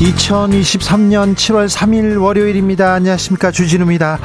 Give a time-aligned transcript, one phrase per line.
[0.00, 2.94] 2023년 7월 3일 월요일입니다.
[2.94, 3.50] 안녕하십니까.
[3.50, 4.18] 주진우입니다.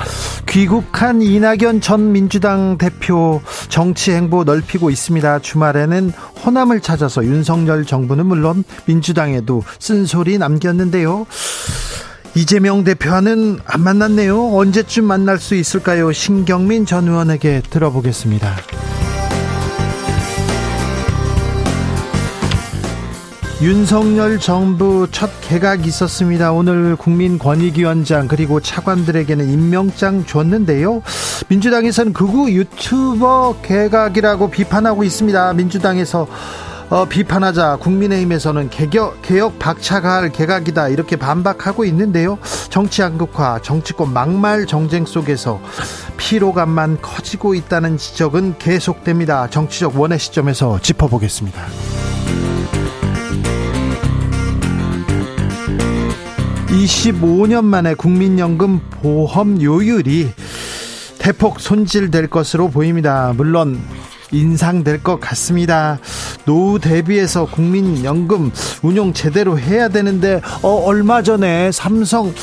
[0.47, 5.39] 귀국한 이낙연 전 민주당 대표 정치 행보 넓히고 있습니다.
[5.39, 6.11] 주말에는
[6.45, 11.27] 호남을 찾아서 윤석열 정부는 물론 민주당에도 쓴소리 남겼는데요.
[12.35, 14.55] 이재명 대표와는 안 만났네요.
[14.55, 16.13] 언제쯤 만날 수 있을까요?
[16.13, 18.55] 신경민 전 의원에게 들어보겠습니다.
[23.61, 26.52] 윤석열 정부 첫 개각 있었습니다.
[26.52, 31.02] 오늘 국민권익위원장 그리고 차관들에게는 임명장 줬는데요.
[31.47, 35.53] 민주당에서는 극우 유튜버 개각이라고 비판하고 있습니다.
[35.53, 36.28] 민주당에서
[36.89, 42.38] 어, 비판하자 국민의힘에서는 개혁, 개혁 박차갈 개각이다 이렇게 반박하고 있는데요.
[42.69, 45.62] 정치 한국화, 정치권 막말 정쟁 속에서
[46.17, 49.50] 피로감만 커지고 있다는 지적은 계속됩니다.
[49.50, 51.62] 정치적 원의 시점에서 짚어보겠습니다.
[56.76, 60.30] 25년 만에 국민연금 보험 요율이
[61.18, 63.34] 대폭 손질될 것으로 보입니다.
[63.36, 63.80] 물론
[64.31, 66.00] 인상될 것 같습니다.
[66.46, 68.52] 노후 대비해서 국민연금
[68.84, 72.34] 운용 제대로 해야 되는데 어, 얼마 전에 삼성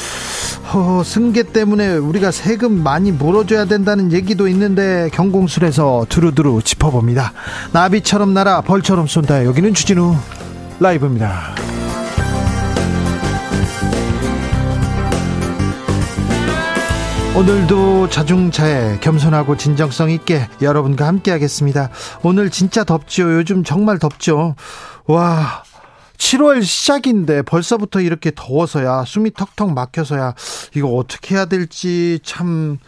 [0.73, 7.33] 어, 승계 때문에 우리가 세금 많이 물어줘야 된다는 얘기도 있는데 경공술에서 두루두루 짚어봅니다.
[7.73, 9.45] 나비처럼 날아 벌처럼 쏜다.
[9.45, 10.17] 여기는 주진우
[10.81, 11.72] 라이브입니다.
[17.35, 21.89] 오늘도 자중차에 겸손하고 진정성 있게 여러분과 함께 하겠습니다.
[22.23, 23.35] 오늘 진짜 덥죠.
[23.39, 24.55] 요즘 정말 덥죠.
[25.07, 25.63] 와.
[26.19, 30.35] 7월 시작인데 벌써부터 이렇게 더워서야 숨이 턱턱 막혀서야
[30.77, 32.79] 이거 어떻게 해야 될지 참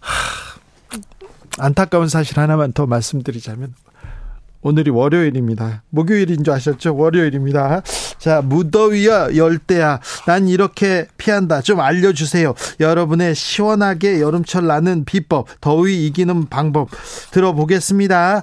[0.00, 3.74] 하, 안타까운 사실 하나만 더 말씀드리자면
[4.62, 5.82] 오늘이 월요일입니다.
[5.90, 6.96] 목요일인 줄 아셨죠?
[6.96, 7.82] 월요일입니다.
[8.18, 10.00] 자, 무더위야, 열대야.
[10.26, 11.60] 난 이렇게 피한다.
[11.60, 12.54] 좀 알려주세요.
[12.78, 16.88] 여러분의 시원하게 여름철 나는 비법, 더위 이기는 방법
[17.32, 18.42] 들어보겠습니다.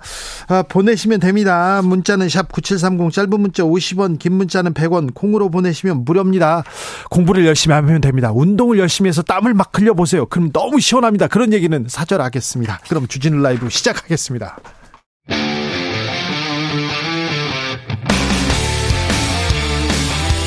[0.49, 1.81] 아, 보내시면 됩니다.
[1.81, 6.63] 문자는 샵 9730, 짧은 문자 50원, 긴 문자는 100원, 콩으로 보내시면 무료입니다.
[7.09, 8.31] 공부를 열심히 하면 됩니다.
[8.33, 10.25] 운동을 열심히 해서 땀을 막 흘려보세요.
[10.25, 11.27] 그럼 너무 시원합니다.
[11.27, 12.81] 그런 얘기는 사절하겠습니다.
[12.89, 14.57] 그럼 주진우 라이브 시작하겠습니다.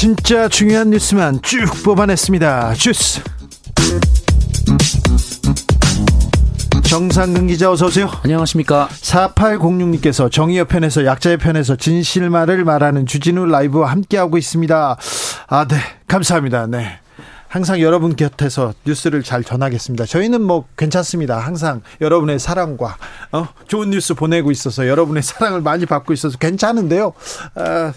[0.00, 2.72] 진짜 중요한 뉴스만 쭉 뽑아냈습니다.
[2.72, 3.20] 주스.
[6.88, 8.08] 정상근 기자 어서 오세요.
[8.24, 8.88] 안녕하십니까.
[8.90, 14.96] 4806님께서 정의의 편에서 약자의 편에서 진실말을 말하는 주진우 라이브와 함께하고 있습니다.
[15.48, 15.76] 아, 네.
[16.08, 16.66] 감사합니다.
[16.66, 16.98] 네.
[17.48, 20.06] 항상 여러분 곁에서 뉴스를 잘 전하겠습니다.
[20.06, 21.40] 저희는 뭐 괜찮습니다.
[21.40, 22.96] 항상 여러분의 사랑과
[23.32, 27.12] 어, 좋은 뉴스 보내고 있어서 여러분의 사랑을 많이 받고 있어서 괜찮은데요.
[27.56, 27.92] 아,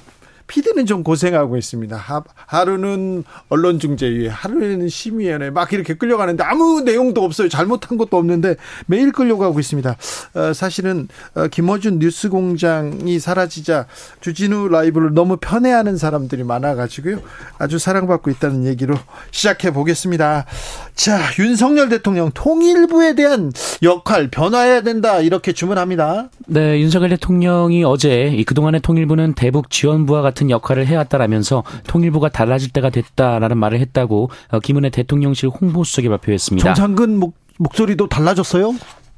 [0.48, 1.96] 피디는 좀 고생하고 있습니다.
[1.96, 7.50] 하, 루는 언론중재위에, 하루는 심의위원회 막 이렇게 끌려가는데 아무 내용도 없어요.
[7.50, 8.56] 잘못한 것도 없는데
[8.86, 9.96] 매일 끌려가고 있습니다.
[10.36, 13.88] 어, 사실은 어, 김어준 뉴스공장이 사라지자
[14.22, 17.22] 주진우 라이브를 너무 편애하는 사람들이 많아가지고요.
[17.58, 18.96] 아주 사랑받고 있다는 얘기로
[19.32, 20.46] 시작해 보겠습니다.
[20.96, 23.52] 자, 윤석열 대통령 통일부에 대한
[23.82, 26.30] 역할 변화해야 된다 이렇게 주문합니다.
[26.48, 33.58] 네, 윤석열 대통령이 어제 그동안의 통일부는 대북 지원부와 같은 역할을 해왔다라면서 통일부가 달라질 때가 됐다라는
[33.58, 36.74] 말을 했다고 어, 김은혜 대통령실 홍보수석이 발표했습니다.
[36.74, 38.74] 정상근 목, 목소리도 달라졌어요?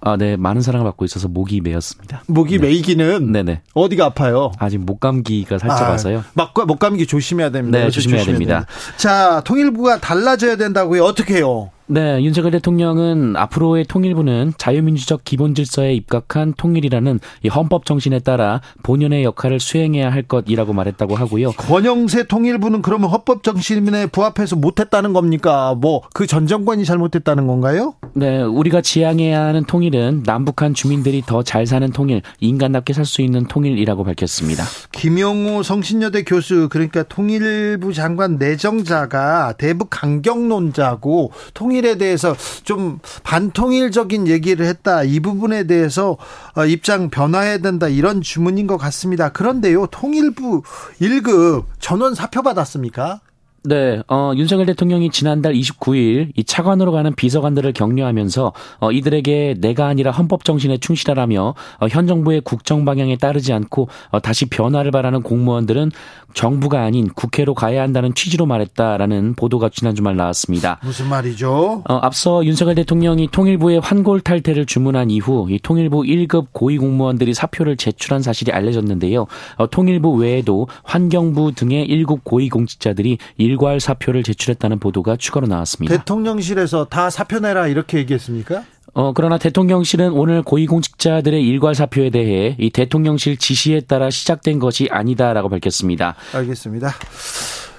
[0.05, 0.37] 아, 네.
[0.37, 2.21] 많은 사랑을 받고 있어서 목이 메였습니다.
[2.27, 2.67] 목이 네.
[2.67, 3.61] 메이기는 네네.
[3.73, 4.51] 어디가 아파요?
[4.59, 6.23] 아직 목감기가 살짝 아, 와서요.
[6.33, 7.79] 막과 목감기 조심해야 됩니다.
[7.79, 8.65] 네, 조심해야, 조심해야 됩니다.
[8.65, 8.97] 됩니다.
[8.97, 11.03] 자, 통일부가 달라져야 된다고요.
[11.03, 11.71] 어떻게 해요?
[11.87, 19.23] 네, 윤석열 대통령은 앞으로의 통일부는 자유민주적 기본 질서에 입각한 통일이라는 이 헌법 정신에 따라 본연의
[19.23, 21.51] 역할을 수행해야 할 것이라고 말했다고 하고요.
[21.51, 25.75] 권영세 통일부는 그러면 헌법 정신에 부합해서 못했다는 겁니까?
[25.79, 27.93] 뭐 그 전 정권이 잘못했다는 건가요?
[28.15, 33.45] 네, 우리가 지향해야 하는 통일은 남북한 주민들이 더 잘 사는 통일, 인간답게 살 수 있는
[33.45, 34.63] 통일이라고 밝혔습니다.
[34.91, 44.65] 김용호 성신여대 교수 그러니까 통일부 장관 내정자가 대북 강경론자고 통일 통일에 대해서 좀 반통일적인 얘기를
[44.65, 45.03] 했다.
[45.03, 46.17] 이 부분에 대해서
[46.55, 47.87] 어, 입장 변화해야 된다.
[47.89, 49.29] 이런 주문인 것 같습니다.
[49.29, 50.63] 그런데요, 통일부
[51.01, 53.19] 1급 전원 사표 받았습니까?
[53.67, 60.11] 네, 어, 윤석열 대통령이 지난달 29일 이 차관으로 가는 비서관들을 격려하면서 어, 이들에게 내가 아니라
[60.11, 65.91] 헌법 정신에 충실하라며 어, 현 정부의 국정 방향에 따르지 않고 어, 다시 변화를 바라는 공무원들은
[66.35, 70.79] 정부가 아닌 국회로 가야 한다는 취지로 말했다라는 보도가 지난 주말 나왔습니다.
[70.83, 71.83] 무슨 말이죠?
[71.87, 77.77] 어, 앞서 윤석열 대통령이 통일부의 환골 탈퇴를 주문한 이후 이 통일부 1급 고위 공무원들이 사표를
[77.77, 79.25] 제출한 사실이 알려졌는데요.
[79.55, 85.97] 어, 통일부 외에도 환경부 등의 1급 고위 공직자들이 일괄 사표를 제출했다는 보도가 추가로 나왔습니다.
[85.97, 88.63] 대통령실에서 다 사표 내라 이렇게 얘기했습니까?
[88.93, 95.49] 어, 그러나 대통령실은 오늘 고위공직자들의 일괄 사표에 대해 이 대통령실 지시에 따라 시작된 것이 아니다라고
[95.49, 96.15] 밝혔습니다.
[96.33, 96.93] 알겠습니다.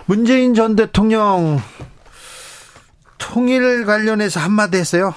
[0.05, 1.61] 문재인 전 대통령
[3.19, 5.15] 통일 관련해서 한마디 했어요.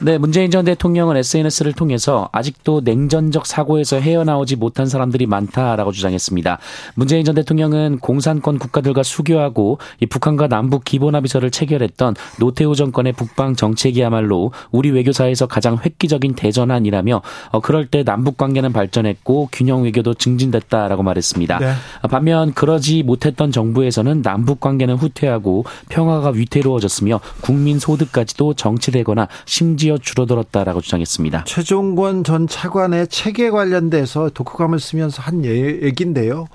[0.00, 6.58] 네, 문재인 전 대통령은 SNS를 통해서 아직도 냉전적 사고에서 헤어나오지 못한 사람들이 많다라고 주장했습니다.
[6.94, 14.52] 문재인 전 대통령은 공산권 국가들과 수교하고 이 북한과 남북 기본합의서를 체결했던 노태우 정권의 북방 정책이야말로
[14.70, 21.58] 우리 외교사에서 가장 획기적인 대전환이라며 어, 그럴 때 남북 관계는 발전했고 균형 외교도 증진됐다라고 말했습니다.
[21.58, 21.72] 네.
[22.10, 30.80] 반면 그러지 못했던 정부에서는 남북 관계는 후퇴하고 평화가 위태로워졌으며 국민 소득까지도 정체되거나 심지어 오히려 줄어들었다라고
[30.80, 31.44] 주장했습니다.
[31.44, 35.50] 최종권 전 차관의 체계 관련돼서 독후감을 쓰면서 한 예,
[35.82, 36.46] 얘기인데요.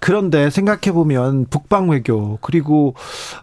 [0.00, 2.94] 그런데 생각해 보면 북방 외교 그리고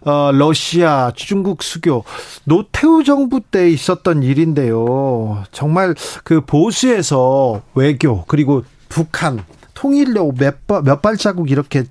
[0.04, 2.04] 어, 러시아, 중국 수교
[2.44, 5.44] 노태우 정부 때 있었던 일인데요.
[5.52, 5.94] 정말
[6.24, 9.42] 그 보수에서 외교 그리고 북한
[9.74, 11.84] 통일로 몇, 몇 발자국 이렇게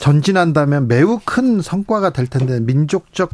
[0.00, 3.30] 전진한다면 매우 큰 성과가 될 텐데 민족적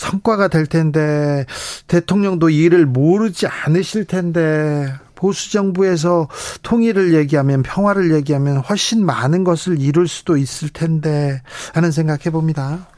[0.00, 1.44] 성과가 될 텐데
[1.86, 6.28] 대통령도 이를 모르지 않으실 텐데 보수 정부에서
[6.62, 11.42] 통일을 얘기하면 평화를 얘기하면 훨씬 많은 것을 이룰 수도 있을 텐데
[11.74, 12.88] 하는 생각해 봅니다.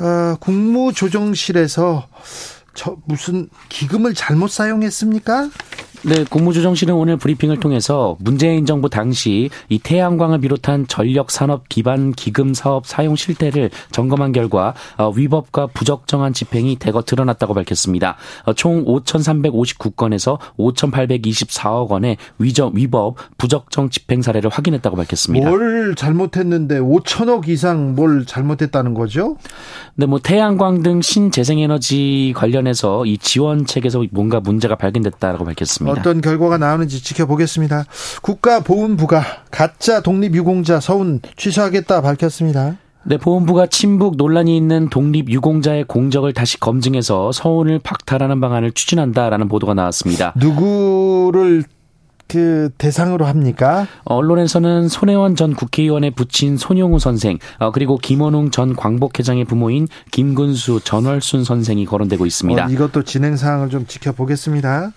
[0.00, 2.06] 어, 국무조정실에서
[2.74, 5.48] 저 무슨 기금을 잘못 사용했습니까?
[6.04, 12.54] 네, 국무조정실은 오늘 브리핑을 통해서 문재인 정부 당시 이 태양광을 비롯한 전력 산업 기반 기금
[12.54, 18.16] 사업 사용 실태를 점검한 결과 어, 위법과 부적정한 집행이 대거 드러났다고 밝혔습니다.
[18.44, 25.48] 어, 총 5,359건에서 5,824억 원의 위적 위법 부적정 집행 사례를 확인했다고 밝혔습니다.
[25.48, 29.36] 뭘 잘못했는데 5천억 이상 뭘 잘못했다는 거죠?
[29.94, 35.91] 네, 뭐 태양광 등 신재생에너지 관련해서 이 지원책에서 뭔가 문제가 발견됐다라고 밝혔습니다.
[35.92, 37.84] 어떤 결과가 나오는지 지켜보겠습니다.
[38.22, 42.76] 국가보훈부가 가짜 독립유공자 서운 취소하겠다 밝혔습니다.
[43.04, 50.32] 네, 보훈부가 친북 논란이 있는 독립유공자의 공적을 다시 검증해서 서운을 박탈하는 방안을 추진한다라는 보도가 나왔습니다.
[50.36, 51.64] 누구를
[52.28, 53.86] 그 대상으로 합니까?
[54.04, 61.44] 언론에서는 손혜원 전 국회의원의 부친 손용우 선생, 어, 그리고 김원웅 전 광복회장의 부모인 김근수 전월순
[61.44, 62.64] 선생이 거론되고 있습니다.
[62.64, 64.92] 어, 이것도 진행 사항을 좀 지켜보겠습니다.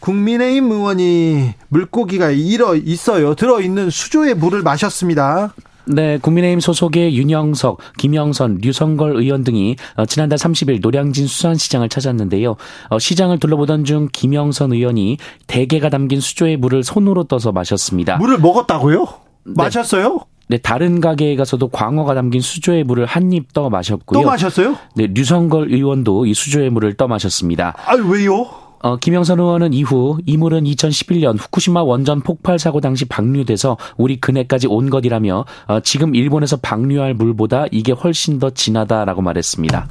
[0.00, 3.34] 국민의힘 의원이 물고기가 일어 있어요.
[3.34, 5.54] 들어 있는 수조의 물을 마셨습니다.
[5.88, 12.56] 네, 국민의힘 소속의 윤영석, 김영선, 류성걸 의원 등이 어, 지난달 30일 노량진 수산시장을 찾았는데요.
[12.90, 15.16] 어, 시장을 둘러보던 중 김영선 의원이
[15.46, 18.18] 대게가 담긴 수조의 물을 손으로 떠서 마셨습니다.
[18.18, 19.00] 물을 먹었다고요?
[19.46, 19.52] 네.
[19.56, 20.20] 마셨어요?
[20.50, 24.20] 네, 다른 가게에 가서도 광어가 담긴 수조의 물을 한 입 떠 마셨고요.
[24.22, 24.76] 또 마셨어요?
[24.94, 27.74] 네, 류성걸 의원도 이 수조의 물을 떠 마셨습니다.
[27.86, 28.46] 아, 왜요?
[28.80, 34.66] 어, 김영선 의원은 이후 이 물은 2011년 후쿠시마 원전 폭발 사고 당시 방류돼서 우리 근해까지
[34.68, 39.88] 온 것이라며 어, 지금 일본에서 방류할 물보다 이게 훨씬 더 진하다라고 말했습니다.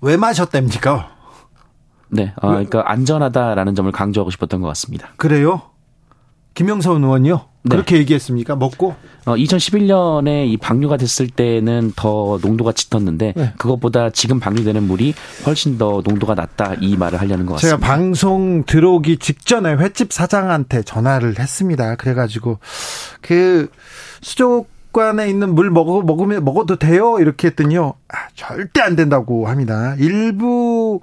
[0.00, 1.10] 왜 마셨답니까?
[2.08, 5.08] 네, 어, 그러니까 안전하다라는 점을 강조하고 싶었던 것 같습니다.
[5.16, 5.62] 그래요?
[6.54, 7.48] 김영선 의원이요?
[7.62, 7.76] 네.
[7.76, 8.56] 그렇게 얘기했습니까?
[8.56, 8.94] 먹고?
[9.24, 13.52] 어, 2011년에 이 방류가 됐을 때는 더 농도가 짙었는데 네.
[13.56, 15.14] 그것보다 지금 방류되는 물이
[15.46, 17.76] 훨씬 더 농도가 낮다 이 말을 하려는 것 같습니다.
[17.76, 21.96] 제가 방송 들어오기 직전에 횟집 사장한테 전화를 했습니다.
[21.96, 22.58] 그래가지고
[23.22, 23.70] 그
[24.20, 29.96] 수족 체육관에 있는 물 먹어 먹으면 먹어도 돼요 이렇게 했더니요 아, 절대 안 된다고 합니다.
[29.98, 31.00] 일부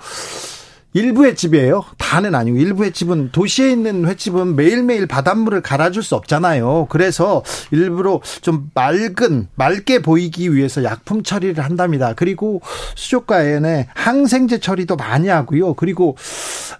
[0.93, 1.83] 일부 횟집이에요.
[1.97, 6.87] 다는 아니고 일부 횟집은 도시에 있는 횟집은 매일매일 바닷물을 갈아줄 수 없잖아요.
[6.89, 12.13] 그래서 일부러 좀 맑은 맑게 보이기 위해서 약품 처리를 한답니다.
[12.13, 12.61] 그리고
[12.95, 15.75] 수족관에 항생제 처리도 많이 하고요.
[15.75, 16.17] 그리고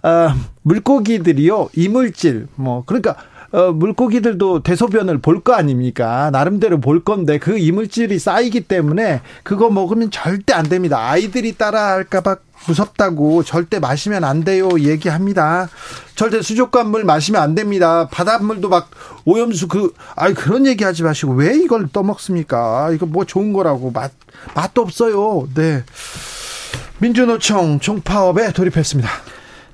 [0.02, 3.16] 어, 물고기들이요 이물질 뭐 그러니까
[3.52, 6.30] 어, 물고기들도 대소변을 볼 거 아닙니까?
[6.30, 10.98] 나름대로 볼 건데 그 이물질이 쌓이기 때문에 그거 먹으면 절대 안 됩니다.
[11.00, 12.36] 아이들이 따라할까봐
[12.68, 15.68] 무섭다고 절대 마시면 안 돼요 얘기합니다.
[16.14, 18.06] 절대 수족관 물 마시면 안 됩니다.
[18.12, 18.88] 바닷물도 막
[19.24, 22.92] 오염수 그 아이 그런 얘기 하지 마시고 왜 이걸 떠먹습니까?
[22.92, 24.12] 이거 뭐 좋은 거라고 맛
[24.54, 25.48] 맛도 없어요.
[25.54, 25.82] 네.
[26.98, 29.10] 민주노총 총파업에 돌입했습니다.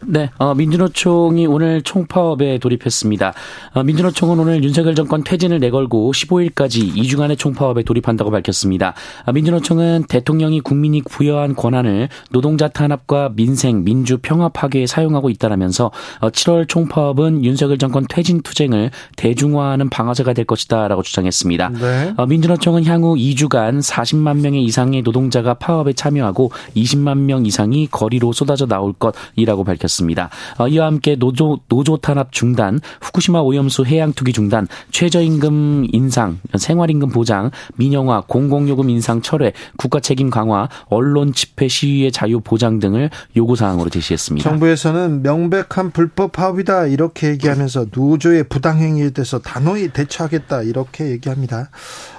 [0.06, 3.34] 네, 어, 민주노총이 오늘 총파업에 돌입했습니다.
[3.74, 8.94] 어, 민주노총은 오늘 윤석열 정권 퇴진을 내걸고 15일까지 2주간의 총파업에 돌입한다고 밝혔습니다.
[9.26, 15.90] 어, 민주노총은 대통령이 국민이 부여한 권한을 노동자 탄압과 민생, 민주 평화 파괴에 사용하고 있다라면서
[16.20, 21.68] 어, 7월 총파업은 윤석열 정권 퇴진 투쟁을 대중화하는 방아쇠가 될 것이다라고 주장했습니다.
[21.70, 22.14] 네.
[22.16, 28.66] 어, 민주노총은 향후 2주간 40만 명의 이상의 노동자가 파업에 참여하고 20만 명 이상이 거리로 쏟아져
[28.66, 29.87] 나올 것이라고 밝혔습니다.
[29.88, 30.30] 밝혔습니다.
[30.58, 37.08] 어, 이와 함께 노조 노조 탄압 중단, 후쿠시마 오염수 해양 투기 중단, 최저임금 인상, 생활임금
[37.08, 43.56] 보장, 민영화, 공공요금 인상 철회, 국가 책임 강화, 언론 집회 시위의 자유 보장 등을 요구
[43.56, 44.48] 사항으로 제시했습니다.
[44.48, 51.70] 정부에서는 명백한 불법 파업이다 이렇게 얘기하면서 노조의 부당 행위에 대해서 단호히 대처하겠다 이렇게 얘기합니다.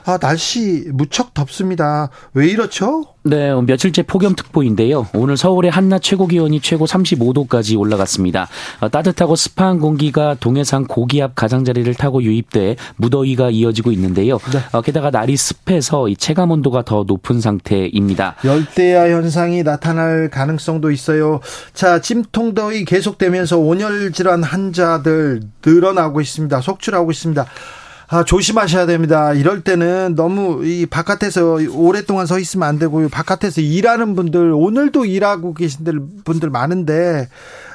[0.05, 2.09] 아, 날씨 무척 덥습니다.
[2.33, 3.03] 왜 이렇죠?
[3.23, 5.07] 네, 며칠째 폭염특보인데요.
[5.13, 8.47] 오늘 서울의 한낮 최고 기온이 최고 35도까지 올라갔습니다.
[8.79, 14.37] 어, 따뜻하고 습한 공기가 동해상 고기압 가장자리를 타고 유입돼 무더위가 이어지고 있는데요.
[14.51, 14.59] 네.
[14.71, 18.35] 어, 게다가 날이 습해서 이 체감 온도가 더 높은 상태입니다.
[18.43, 21.39] 열대야 현상이 나타날 가능성도 있어요.
[21.73, 26.61] 자, 찜통더위 계속되면서 온열 질환 환자들 늘어나고 있습니다.
[26.61, 27.45] 속출하고 있습니다.
[28.11, 29.33] 아, 조심하셔야 됩니다.
[29.33, 33.09] 이럴 때는 너무 이 바깥에서 오랫동안 서 있으면 안 되고요.
[33.09, 35.85] 바깥에서 일하는 분들, 오늘도 일하고 계신
[36.23, 37.29] 분들 많은데,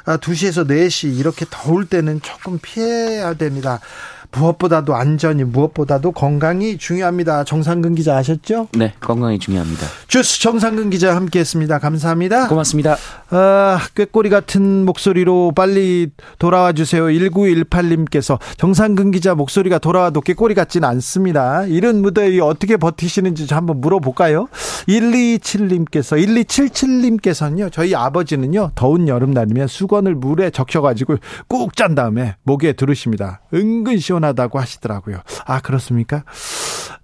[0.05, 3.79] 아, 2시에서 4시 이렇게 더울 때는 조금 피해야 됩니다.
[4.33, 7.45] 무엇보다도 안전이 무엇보다도 건강이 중요합니다.
[7.45, 8.69] 정상근 기자 아셨죠?
[8.73, 9.87] 네, 건강이 중요합니다.
[10.09, 11.78] 주스 정상근 기자 함께했습니다.
[11.78, 12.49] 감사합니다.
[12.49, 12.97] 고맙습니다.
[13.31, 17.04] 아, 꾀꼬리 같은 목소리로 빨리 돌아와 주세요.
[17.07, 21.64] 1918님께서 정상근 기자 목소리가 돌아와도 꾀꼬리 같지는 않습니다.
[21.64, 24.49] 이런 무더위 어떻게 버티시는지 한번 물어볼까요?
[24.88, 27.73] 127님께서 1277님께서는요.
[27.73, 28.73] 저희 아버지는요.
[28.75, 31.16] 더운 여름날이면 수건을 물에 적셔가지고
[31.49, 33.40] 꾹 짠 다음에 목에 두르십니다.
[33.52, 35.19] 은근 시원 시원하다고 하시더라고요.
[35.45, 36.25] 아, 그렇습니까?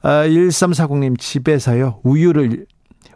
[0.03, 2.67] 아, 1340님 집에서요, 우유를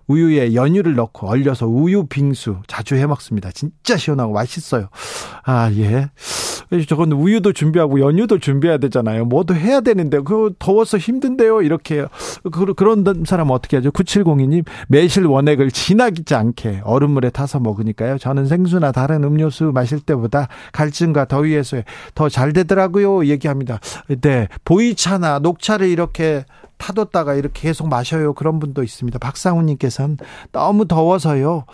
[0.06, 3.50] 우유에 연유를 넣고 얼려서 우유 빙수 자주 해 먹습니다.
[3.52, 4.88] 진짜 시원하고 맛있어요.
[5.44, 6.10] 아, 예.
[6.88, 9.26] 저건 우유도 준비하고 연유도 준비해야 되잖아요.
[9.26, 11.62] 뭐도 해야 되는데 그 더워서 힘든데요.
[11.62, 12.06] 이렇게
[12.50, 13.90] 그, 그런 사람 어떻게 하죠?
[13.90, 18.18] 9702님 매실 원액을 진하지 않게 얼음물에 타서 먹으니까요.
[18.18, 21.82] 저는 생수나 다른 음료수 마실 때보다 갈증과 더위에서
[22.14, 23.26] 더 잘 되더라고요.
[23.26, 23.78] 얘기합니다.
[24.20, 24.48] 네.
[24.64, 26.44] 보이차나 녹차를 이렇게
[26.78, 28.34] 타뒀다가 이렇게 계속 마셔요.
[28.34, 29.18] 그런 분도 있습니다.
[29.18, 30.18] 박상훈님께서는
[30.52, 31.64] 너무 더워서요.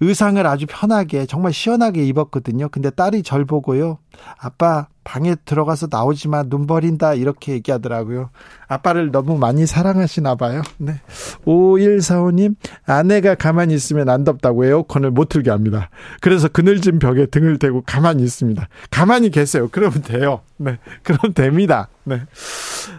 [0.00, 2.68] 의상을 아주 편하게 정말 시원하게 입었거든요.
[2.68, 3.98] 근데 딸이 절 보고요.
[4.38, 8.30] 아빠 방에 들어가서 나오지만 눈 버린다 이렇게 얘기하더라고요.
[8.66, 10.62] 아빠를 너무 많이 사랑하시나 봐요.
[10.78, 11.00] 네.
[11.44, 15.90] 5145님 아내가 가만히 있으면 안 덥다고 에어컨을 못 틀게 합니다.
[16.20, 18.66] 그래서 그늘진 벽에 등을 대고 가만히 있습니다.
[18.90, 19.68] 가만히 계세요.
[19.70, 20.40] 그러면 돼요.
[20.56, 20.78] 네.
[21.02, 21.88] 그럼 됩니다.
[22.04, 22.22] 네.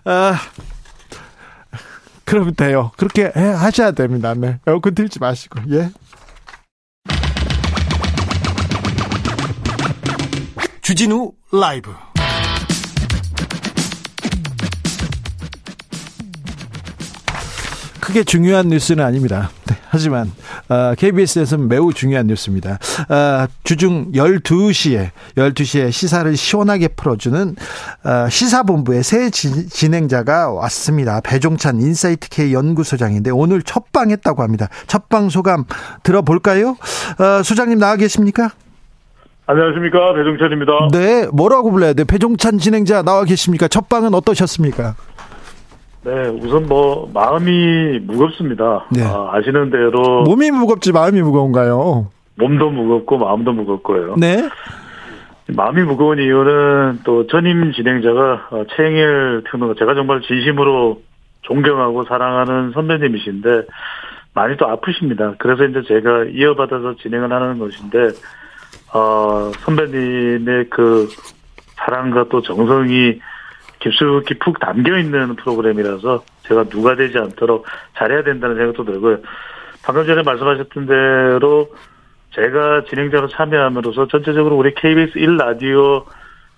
[0.06, 0.36] 아
[2.26, 2.92] 그러면 돼요.
[2.98, 4.34] 그렇게 해, 하셔야 됩니다.
[4.34, 4.60] 네.
[4.68, 5.92] 에어컨 틀지 마시고, 예.
[10.82, 11.92] 주진우 라이브
[18.06, 19.50] 크게 중요한 뉴스는 아닙니다.
[19.68, 20.32] 네, 하지만
[20.70, 22.78] 어, KBS에서는 매우 중요한 뉴스입니다.
[23.10, 27.56] 어, 주중 12시에 12시에 시사를 시원하게 풀어주는
[28.04, 31.20] 어, 시사본부의 새 지, 진행자가 왔습니다.
[31.22, 34.70] 배종찬 인사이트 K 연구소장인데 오늘 첫방 했다고 합니다.
[34.86, 35.64] 첫방 소감
[36.04, 36.78] 들어볼까요?
[37.18, 38.52] 어, 소장님 나와 계십니까?
[39.48, 40.90] 안녕하십니까 배종찬입니다.
[40.92, 42.04] 네, 뭐라고 불러야 돼?
[42.04, 43.68] 배종찬 진행자 나와 계십니까?
[43.68, 44.96] 첫방은 어떠셨습니까?
[46.06, 48.86] 네, 우선 뭐 마음이 무겁습니다.
[48.92, 49.02] 네.
[49.04, 52.12] 아, 시는 대로 몸이 무겁지 마음이 무거운가요?
[52.36, 54.16] 몸도 무겁고 마음도 무겁고요.
[54.18, 54.48] 네.
[55.48, 61.02] 마음이 무거운 이유는 또 전임 진행자가 최행일 특노가 제가 정말 진심으로
[61.42, 63.64] 존경하고 사랑하는 선배님이신데
[64.36, 65.34] 많이 또 아프십니다.
[65.40, 68.10] 그래서 이제 제가 이어받아서 진행을 하는 것인데
[68.94, 71.08] 어 선배님의 그
[71.78, 73.20] 사랑과 또 정성이
[73.86, 77.66] 깊숙이 푹 담겨 있는 프로그램이라서 제가 누가 되지 않도록
[77.98, 79.20] 잘해야 된다는 생각도 들고요.
[79.84, 81.70] 방금 전에 말씀하셨던 대로
[82.34, 86.06] 제가 진행자로 참여함으로써 전체적으로 우리 KBS 1 라디오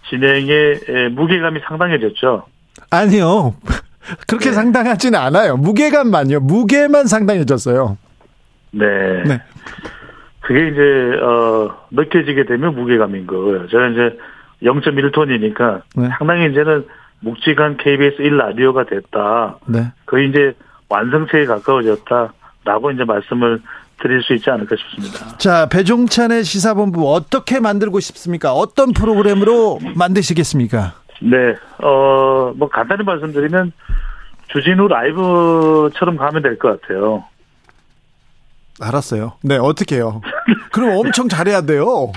[0.09, 2.45] 진행의 무게감이 상당해졌죠.
[2.89, 3.55] 아니요.
[4.27, 4.51] 그렇게 네.
[4.53, 5.57] 상당하지는 않아요.
[5.57, 6.39] 무게감만요.
[6.39, 7.97] 무게만 상당해졌어요.
[8.71, 8.85] 네.
[9.25, 9.41] 네.
[10.39, 13.67] 그게 이제 어 느껴지게 되면 무게감인 거예요.
[13.67, 14.17] 제가 이제
[14.63, 16.09] 0.1톤이니까 네.
[16.17, 16.85] 상당히 이제는
[17.19, 19.57] 묵직한 KBS 1 라디오가 됐다.
[19.65, 19.91] 네.
[20.05, 20.53] 거의 이제
[20.89, 23.61] 완성체에 가까워졌다라고 이제 말씀을
[23.99, 25.37] 드릴 수 있지 않을까 싶습니다.
[25.37, 28.53] 자, 배종찬의 시사본부 어떻게 만들고 싶습니까?
[28.53, 30.93] 어떤 프로그램으로 만드시겠습니까?
[31.23, 33.71] 네, 어, 뭐 간단히 말씀드리면
[34.49, 37.25] 주진우 라이브처럼 가면 될 것 같아요.
[38.79, 39.33] 알았어요.
[39.41, 40.21] 네, 어떻게 해요?
[40.71, 42.11] 그럼 엄청 잘해야 돼요.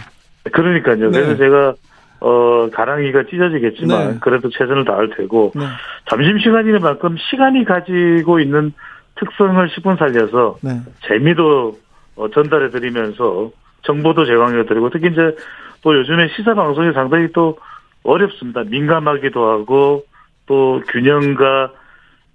[0.52, 1.11] 그러니까요.
[1.11, 1.21] 네.
[1.23, 1.75] 그래서 제가
[2.21, 4.19] 어 가랑이가 찢어지겠지만 네.
[4.21, 5.62] 그래도 최선을 다할 테고 네.
[6.09, 8.73] 점심 시간이만큼 시간이 가지고 있는
[9.17, 10.81] 특성을 10분 살려서 네.
[11.09, 11.79] 재미도
[12.17, 13.50] 어, 전달해 드리면서
[13.83, 15.35] 정보도 제공해 드리고 특히 이제
[15.83, 17.59] 또 요즘에 시사 방송이 상당히 또
[18.03, 18.65] 어렵습니다.
[18.65, 20.05] 민감하기도 하고
[20.47, 21.73] 또 균형과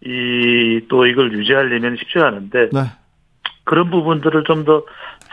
[0.02, 2.82] 이 또 이걸 유지하려면 쉽지 않은데 네.
[3.64, 4.84] 그런 부분들을 좀 더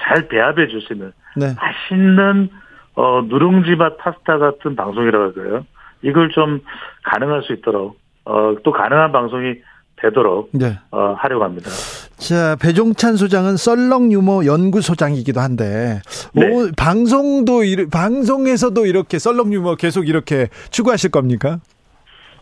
[0.05, 1.55] 잘 배합해 주시는 네.
[1.55, 2.49] 맛있는
[2.95, 5.67] 어 누룽지 맛 파스타 같은 방송이라고 할까요?
[6.03, 6.61] 이걸 좀
[7.05, 9.57] 가능할 수 있도록 어 또 가능한 방송이
[9.97, 10.79] 되도록 네.
[10.91, 11.71] 어, 하려고 합니다.
[12.17, 16.01] 자, 배종찬 소장은 썰렁 유머 연구소장이기도 한데
[16.35, 16.49] 네.
[16.49, 21.59] 오, 방송도 방송에서도 이렇게 썰렁 유머 계속 이렇게 추구하실 겁니까?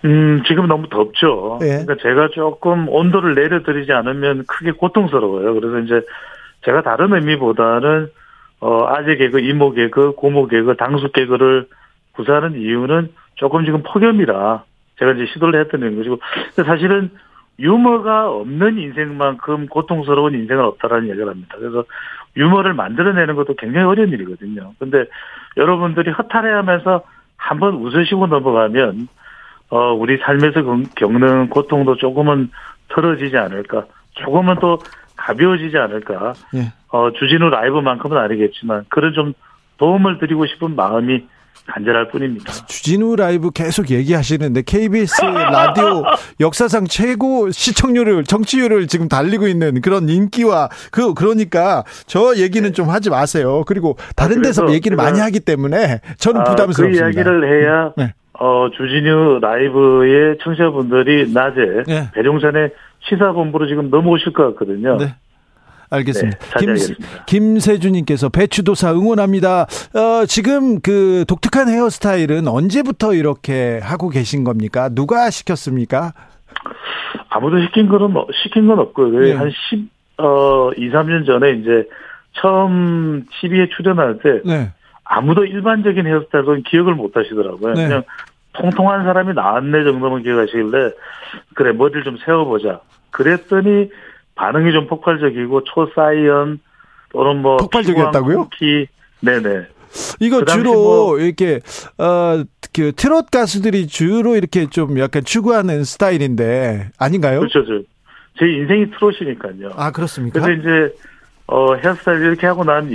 [0.06, 1.58] 음, 지금 너무 덥죠.
[1.60, 1.84] 네.
[1.84, 5.54] 그러니까 제가 조금 온도를 내려드리지 않으면 크게 고통스러워요.
[5.54, 6.06] 그래서 이제
[6.64, 8.10] 제가 다른 의미보다는
[8.60, 11.66] 어, 아재 개그, 이모 개그, 고모 개그, 당수 개그를
[12.12, 14.64] 구사하는 이유는 조금 지금 폭염이라
[14.98, 16.18] 제가 이제 시도를 했던 것이고
[16.66, 17.10] 사실은
[17.58, 21.56] 유머가 없는 인생만큼 고통스러운 인생은 없다라는 얘기를 합니다.
[21.58, 21.84] 그래서
[22.36, 24.72] 유머를 만들어내는 것도 굉장히 어려운 일이거든요.
[24.78, 25.04] 근데
[25.56, 27.02] 여러분들이 허탈해하면서
[27.36, 29.08] 한번 웃으시고 넘어가면
[29.70, 30.62] 어 우리 삶에서
[30.96, 32.50] 겪는 고통도 조금은
[32.88, 34.78] 털어지지 않을까, 조금은 또
[35.30, 36.34] 가벼워지지 않을까.
[36.54, 36.72] 예.
[36.88, 39.32] 어 주진우 라이브만큼은 아니겠지만 그런 좀
[39.78, 41.24] 도움을 드리고 싶은 마음이
[41.66, 42.52] 간절할 뿐입니다.
[42.66, 46.02] 주진우 라이브 계속 얘기하시는데 KBS 라디오
[46.40, 52.72] 역사상 최고 시청률을 정치율을 지금 달리고 있는 그런 인기와 그 그러니까 저 얘기는 네.
[52.72, 53.62] 좀 하지 마세요.
[53.66, 57.04] 그리고 다른 아, 데서 얘기를 많이 하기 때문에 저는 아, 부담스럽습니다.
[57.04, 58.14] 그 이야기를 해야 네.
[58.32, 62.10] 어 주진우 라이브의 청취자분들이 낮에 네.
[62.14, 62.72] 배종산의
[63.08, 64.96] 시사본부로 지금 넘어오실 것 같거든요.
[64.96, 65.14] 네.
[65.90, 66.38] 알겠습니다.
[66.38, 66.76] 네, 김,
[67.26, 69.62] 김세주님께서 배추도사 응원합니다.
[69.62, 74.88] 어, 지금 그 독특한 헤어스타일은 언제부터 이렇게 하고 계신 겁니까?
[74.88, 76.12] 누가 시켰습니까?
[77.28, 79.18] 아무도 시킨 거는 뭐, 시킨 건 없고요.
[79.18, 79.32] 네.
[79.32, 81.88] 한 10, 어, 2, 3년 전에 이제
[82.34, 84.70] 처음 TV에 출연할 때 네.
[85.04, 87.74] 아무도 일반적인 헤어스타일은 기억을 못 하시더라고요.
[87.74, 87.88] 네.
[87.88, 88.04] 그냥
[88.52, 90.92] 통통한 사람이 나왔네 정도만 기억하시길래
[91.54, 92.80] 그래 머리를 좀 세워보자.
[93.10, 93.90] 그랬더니
[94.34, 96.60] 반응이 좀 폭발적이고 초사이언
[97.12, 98.48] 또는 뭐 폭발적이었다고요?
[98.56, 98.86] 키
[99.20, 99.66] 네네.
[100.20, 101.60] 이거 그 주로 뭐 이렇게
[101.98, 107.40] 어그 트롯 가수들이 주로 이렇게 좀 약간 추구하는 스타일인데 아닌가요?
[107.40, 107.64] 그렇죠.
[108.38, 109.72] 제 인생이 트롯이니까요.
[109.76, 110.40] 아 그렇습니까?
[110.40, 110.94] 그래서 이제
[111.46, 112.88] 어 헤어스타일 이렇게 하고 난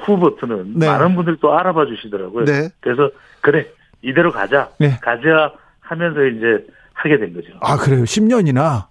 [0.00, 0.86] 후부터는 네.
[0.86, 2.44] 많은 분들이 또 알아봐 주시더라고요.
[2.44, 2.68] 네.
[2.80, 3.66] 그래서 그래
[4.02, 4.98] 이대로 가자, 네.
[5.00, 7.48] 가자 하면서 이제 하게 된 거죠.
[7.60, 8.04] 아 그래요?
[8.04, 8.86] 10년이나.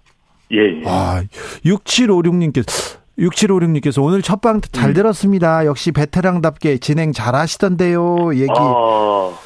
[0.52, 0.82] 예, 예.
[0.86, 1.22] 아,
[1.64, 4.94] 6756님께서 6756님께서 오늘 첫 방 잘 음.
[4.94, 5.64] 들었습니다.
[5.66, 8.34] 역시 베테랑답게 진행 잘 하시던데요.
[8.34, 8.50] 얘기.
[8.58, 9.36] 어,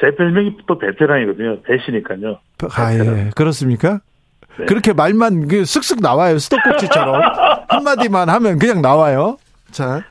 [0.00, 1.62] 제 별명이 또 베테랑이거든요.
[1.62, 2.38] 배시니까요.
[2.74, 3.30] 아, 예.
[3.34, 4.00] 그렇습니까?
[4.58, 4.66] 네.
[4.66, 6.38] 그렇게 말만 그 쓱쓱 나와요.
[6.38, 7.22] 수도꼭지처럼.
[7.68, 9.38] 한마디만 하면 그냥 나와요.
[9.70, 10.02] 자.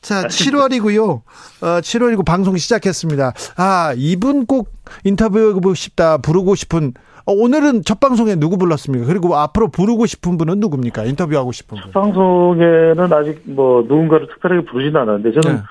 [0.00, 1.08] 자, 7월이고요.
[1.10, 3.32] 어, 7월이고 방송 시작했습니다.
[3.56, 4.72] 아, 이분 꼭
[5.04, 6.94] 인터뷰하고 싶다, 부르고 싶은
[7.26, 9.06] 어, 오늘은 첫 방송에 누구 불렀습니까?
[9.06, 11.04] 그리고 앞으로 부르고 싶은 분은 누굽니까?
[11.04, 11.92] 인터뷰하고 싶은 분.
[11.92, 15.62] 첫 방송에는 아직 뭐 누군가를 특별하게 부르지는 않았는데 저는 네.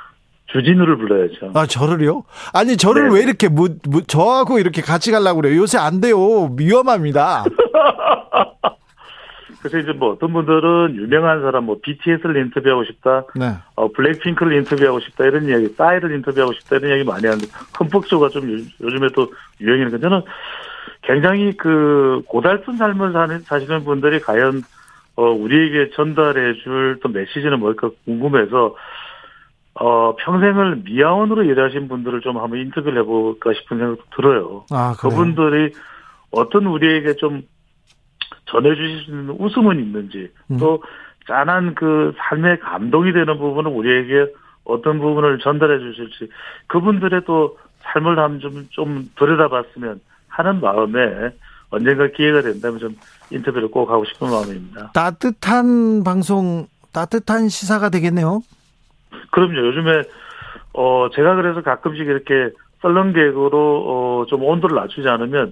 [0.52, 1.52] 주진우를 불러야죠.
[1.54, 2.24] 아, 저를요?
[2.54, 3.16] 아니, 저를 네.
[3.16, 5.62] 왜 이렇게, 무, 무, 저하고 이렇게 같이 가려고 그래요?
[5.62, 6.56] 요새 안 돼요.
[6.58, 7.46] 위험합니다.
[9.60, 13.54] 그래서 이제 뭐 어떤 분들은 유명한 사람 뭐 BTS를 인터뷰하고 싶다, 네.
[13.76, 17.46] 어 블랙핑크를 인터뷰하고 싶다 이런 이야기, 싸이를 인터뷰하고 싶다 이런 이야기 많이 하는데
[17.78, 18.50] 흠뻑쇼가 좀
[18.82, 20.22] 요즘에 또 유행이니까 저는
[21.02, 24.64] 굉장히 그 고달픈 삶을 사는, 사시는 분들이 과연
[25.16, 28.76] 어, 우리에게 전달해 줄 또 메시지는 뭘까 궁금해서
[29.76, 34.66] 어, 평생을 미아원으로 일하신 분들을 좀 한번 인터뷰를 해볼까 싶은 생각도 들어요.
[34.72, 35.74] 아, 그분들이
[36.32, 37.44] 어떤 우리에게 좀
[38.52, 40.58] 전해주실 수 있는 웃음은 있는지, 음.
[40.58, 40.84] 또
[41.28, 44.32] 짠한 그 삶의 감동이 되는 부분은 우리에게
[44.64, 46.30] 어떤 부분을 전달해 주실지,
[46.68, 51.32] 그분들의 또 삶을 한번 좀, 좀 들여다봤으면 하는 마음에
[51.70, 52.96] 언젠가 기회가 된다면 좀
[53.32, 54.92] 인터뷰를 꼭 하고 싶은 마음입니다.
[54.94, 58.42] 따뜻한 방송, 따뜻한 시사가 되겠네요.
[59.32, 59.58] 그럼요.
[59.58, 60.04] 요즘에
[60.74, 65.52] 어 제가 그래서 가끔씩 이렇게 썰렁개그로 어좀 온도를 낮추지 않으면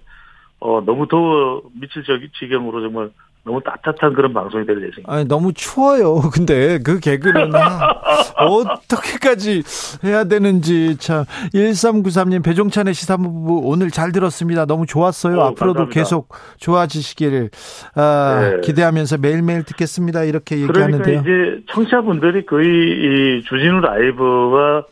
[0.60, 2.04] 어 너무 더워 미칠
[2.40, 3.12] 지경으로 정말
[3.48, 5.12] 너무 따뜻한 그런 방송이 될 예정입니다.
[5.12, 6.20] 아니, 너무 추워요.
[6.34, 7.52] 근데 그 개그는
[8.36, 9.64] 어떻게까지
[10.04, 11.24] 해야 되는지 참.
[11.54, 14.66] 1393님 배종찬의 시사부부 오늘 잘 들었습니다.
[14.66, 15.38] 너무 좋았어요.
[15.38, 15.94] 오, 어, 앞으로도 감사합니다.
[15.94, 17.50] 계속 좋아지시기를
[17.96, 18.62] 아, 네.
[18.62, 20.26] 기대하면서 매일매일 듣겠습니다.
[20.26, 21.02] 이렇게 얘기하는데요.
[21.02, 24.84] 그러니까 이제 청취자분들이 거의 이 주진우 라이브와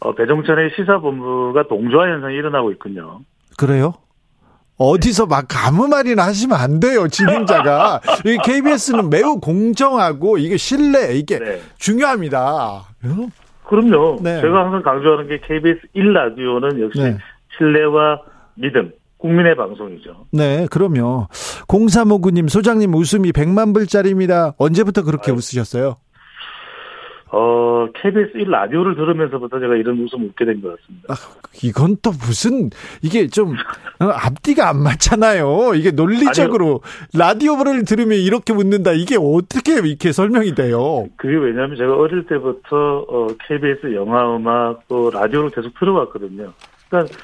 [0.00, 3.20] 어, 배종찬의 시사본부가 동조화 현상이 일어나고 있군요.
[3.56, 3.94] 그래요?
[4.76, 8.00] 어디서 막 아무 말이나 하시면 안 돼요, 진행자가.
[8.26, 11.60] 이 KBS는 매우 공정하고 이게 신뢰, 이게 네.
[11.78, 12.84] 중요합니다.
[13.68, 14.18] 그럼요.
[14.22, 14.40] 네.
[14.40, 17.16] 제가 항상 강조하는 게 KBS 1라디오는 역시 네.
[17.56, 18.20] 신뢰와
[18.56, 20.26] 믿음, 국민의 방송이죠.
[20.32, 21.28] 네, 그럼요.
[21.68, 24.54] 0359님, 소장님 웃음이 100만 불짜리입니다.
[24.58, 25.36] 언제부터 그렇게 아유.
[25.38, 25.96] 웃으셨어요?
[27.36, 31.12] 어, KBS 1 라디오를 들으면서부터 제가 이런 웃음 웃게 된 것 같습니다.
[31.12, 31.14] 아,
[31.64, 32.70] 이건 또 무슨,
[33.02, 33.54] 이게 좀,
[34.00, 35.72] 어, 앞뒤가 안 맞잖아요.
[35.74, 37.08] 이게 논리적으로, 아니요.
[37.18, 38.92] 라디오를 들으면 이렇게 웃는다.
[38.92, 41.08] 이게 어떻게 이렇게 설명이 돼요?
[41.16, 46.52] 그게 왜냐면 제가 어릴 때부터, 어, KBS 영화 음악 또 라디오를 계속 들어왔거든요.
[46.88, 47.14] 그러니까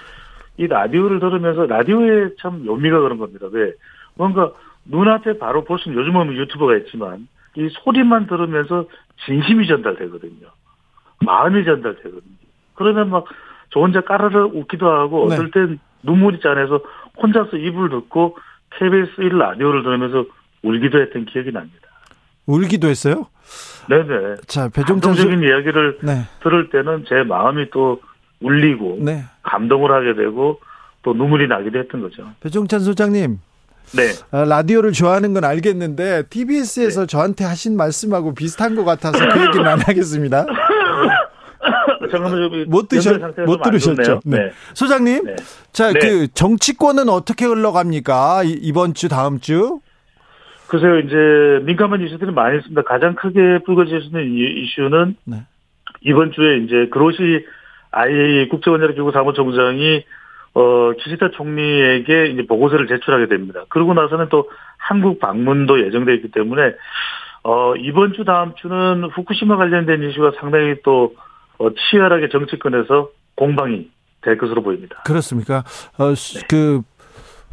[0.56, 3.46] 이 라디오를 들으면서 라디오에 참 묘미가 그런 겁니다.
[3.52, 3.72] 왜?
[4.14, 4.50] 뭔가
[4.86, 8.86] 눈앞에 바로 볼수 있는, 요즘은 유튜버가 있지만, 이 소리만 들으면서
[9.26, 10.48] 진심이 전달되거든요.
[11.24, 12.36] 마음이 전달되거든요.
[12.74, 13.24] 그러면 막
[13.70, 15.34] 저 혼자 까르르 웃기도 하고 네.
[15.34, 16.80] 어떨 땐 눈물이 짠해서
[17.22, 18.36] 혼자서 입을 듣고
[18.78, 20.24] KBS 1 라디오를 들으면서
[20.62, 21.88] 울기도 했던 기억이 납니다.
[22.46, 23.26] 울기도 했어요?
[23.88, 24.36] 네네.
[24.46, 26.22] 자, 배종찬 적인 이야기를 네.
[26.42, 28.00] 들을 때는 제 마음이 또
[28.40, 29.24] 울리고 네.
[29.42, 30.60] 감동을 하게 되고
[31.02, 32.28] 또 눈물이 나기도 했던 거죠.
[32.40, 33.38] 배종찬 소장님.
[33.92, 34.12] 네.
[34.30, 37.06] 아, 라디오를 좋아하는 건 알겠는데 TBS에서 네.
[37.06, 40.46] 저한테 하신 말씀하고 비슷한 것 같아서 그 얘기는 안 하겠습니다.
[42.66, 44.20] 못 드셨 못 들으셨죠?
[44.24, 44.38] 네.
[44.38, 44.50] 네.
[44.74, 45.36] 소장님, 네.
[45.72, 45.98] 자, 네.
[45.98, 48.42] 그 정치권은 어떻게 흘러갑니까?
[48.44, 49.80] 이번 주, 다음 주?
[50.66, 52.82] 글쎄요, 이제 민감한 이슈들이 많이 있습니다.
[52.82, 55.44] 가장 크게 불거지는 이슈는 네.
[56.02, 57.44] 이번 주에 이제 그로시
[57.90, 60.04] IA 국제원자력기구 사무총장이
[60.54, 63.64] 어, 기시다 총리에게 이제 보고서를 제출하게 됩니다.
[63.68, 66.74] 그러고 나서는 또 한국 방문도 예정되어 있기 때문에
[67.44, 71.14] 어, 이번 주 다음 주는 후쿠시마 관련된 이슈가 상당히 또
[71.58, 73.90] 어, 치열하게 정치권에서 공방이
[74.22, 75.02] 될 것으로 보입니다.
[75.04, 75.64] 그렇습니까?
[75.98, 76.46] 어, 네.
[76.48, 76.82] 그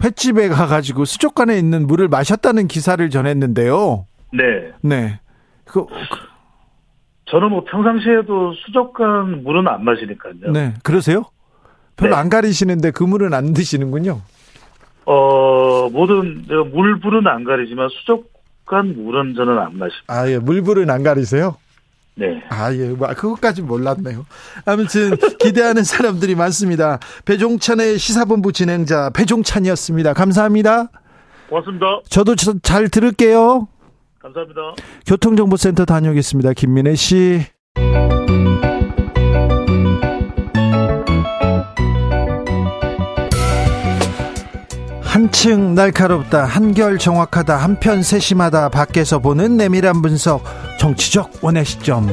[0.04, 4.06] 횟집에 가가지고 수족관에 있는 물을 마셨다는 기사를 전했는데요.
[4.34, 4.74] 네.
[4.82, 5.20] 네.
[5.66, 5.96] 그, 그
[7.26, 10.52] 저는 뭐 평상시에도 수족관 물은 안 마시니까요.
[10.52, 10.74] 네.
[10.84, 11.24] 그러세요?
[11.98, 12.22] 별로 네.
[12.22, 14.22] 안 가리시는데 그물은 안 드시는군요.
[15.06, 20.04] 어, 모든, 물불은 안 가리지만 수족관 물은 저는 안 마십니다.
[20.08, 20.38] 아, 예.
[20.38, 21.58] 물불은 안 가리세요?
[22.16, 22.44] 네.
[22.50, 22.90] 아, 예.
[22.90, 24.26] 뭐, 그것까지 몰랐네요.
[24.66, 27.00] 아무튼, 기대하는 사람들이 많습니다.
[27.26, 30.14] 배종찬의 시사본부 진행자, 배종찬이었습니다.
[30.14, 30.90] 감사합니다.
[31.50, 32.02] 고맙습니다.
[32.10, 33.68] 저도 잘 들을게요.
[34.20, 34.62] 감사합니다.
[35.06, 36.54] 교통정보센터 다녀오겠습니다.
[36.54, 37.57] 김민혜 씨.
[45.28, 50.42] 한층 날카롭다, 한결 정확하다, 한편 세심하다, 밖에서 보는 내밀한 분석,
[50.80, 52.08] 정치적 원의 시점.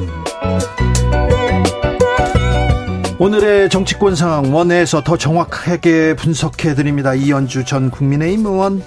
[3.20, 7.14] 오늘의 정치권 상황 원에서 더 정확하게 분석해 드립니다.
[7.14, 8.82] 이연주 전 국민의힘 의원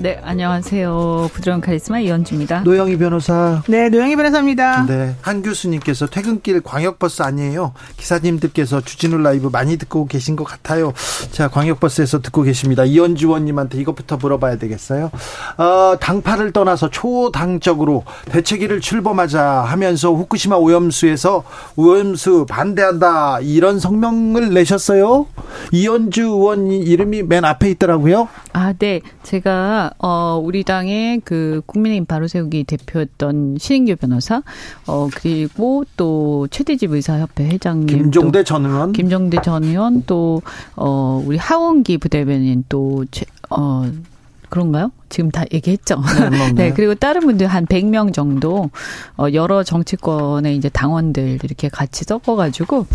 [0.00, 1.28] 네, 안녕하세요.
[1.32, 2.60] 부드러운 카리스마 이현주입니다.
[2.60, 3.62] 노영희 변호사.
[3.66, 4.86] 네, 노영희 변호사입니다.
[4.86, 7.72] 네, 한 교수님께서 퇴근길 광역버스 아니에요.
[7.96, 10.92] 기사님들께서 주진우 라이브 많이 듣고 계신 것 같아요.
[11.32, 12.84] 자, 광역버스에서 듣고 계십니다.
[12.84, 15.10] 이현주 의원님한테 이것부터 물어봐야 되겠어요.
[15.56, 21.42] 어, 당파를 떠나서 초당적으로 대책위를 출범하자 하면서 후쿠시마 오염수에서
[21.74, 25.26] 오염수 반대한다 이런 성명을 내셨어요.
[25.72, 28.28] 이현주 의원 이름이 맨 앞에 있더라고요.
[28.52, 29.00] 아, 네.
[29.24, 34.42] 제가 어 우리 당의 그 국민의힘 바로 세우기 대표였던 신인규 변호사
[34.86, 38.92] 어 그리고 또 최대집 의사협회 회장님 김종대 전 의원?
[38.92, 43.90] 김종대 전 의원 또어 우리 하원기 부대변인 또 최, 어,
[44.48, 44.90] 그런가요?
[45.08, 46.02] 지금 다 얘기했죠.
[46.20, 46.52] 네, 뭐, 네.
[46.68, 48.70] 네, 그리고 다른 분들 한 100명 정도
[49.16, 52.86] 어 여러 정치권의 이제 당원들 이렇게 같이 섞어 가지고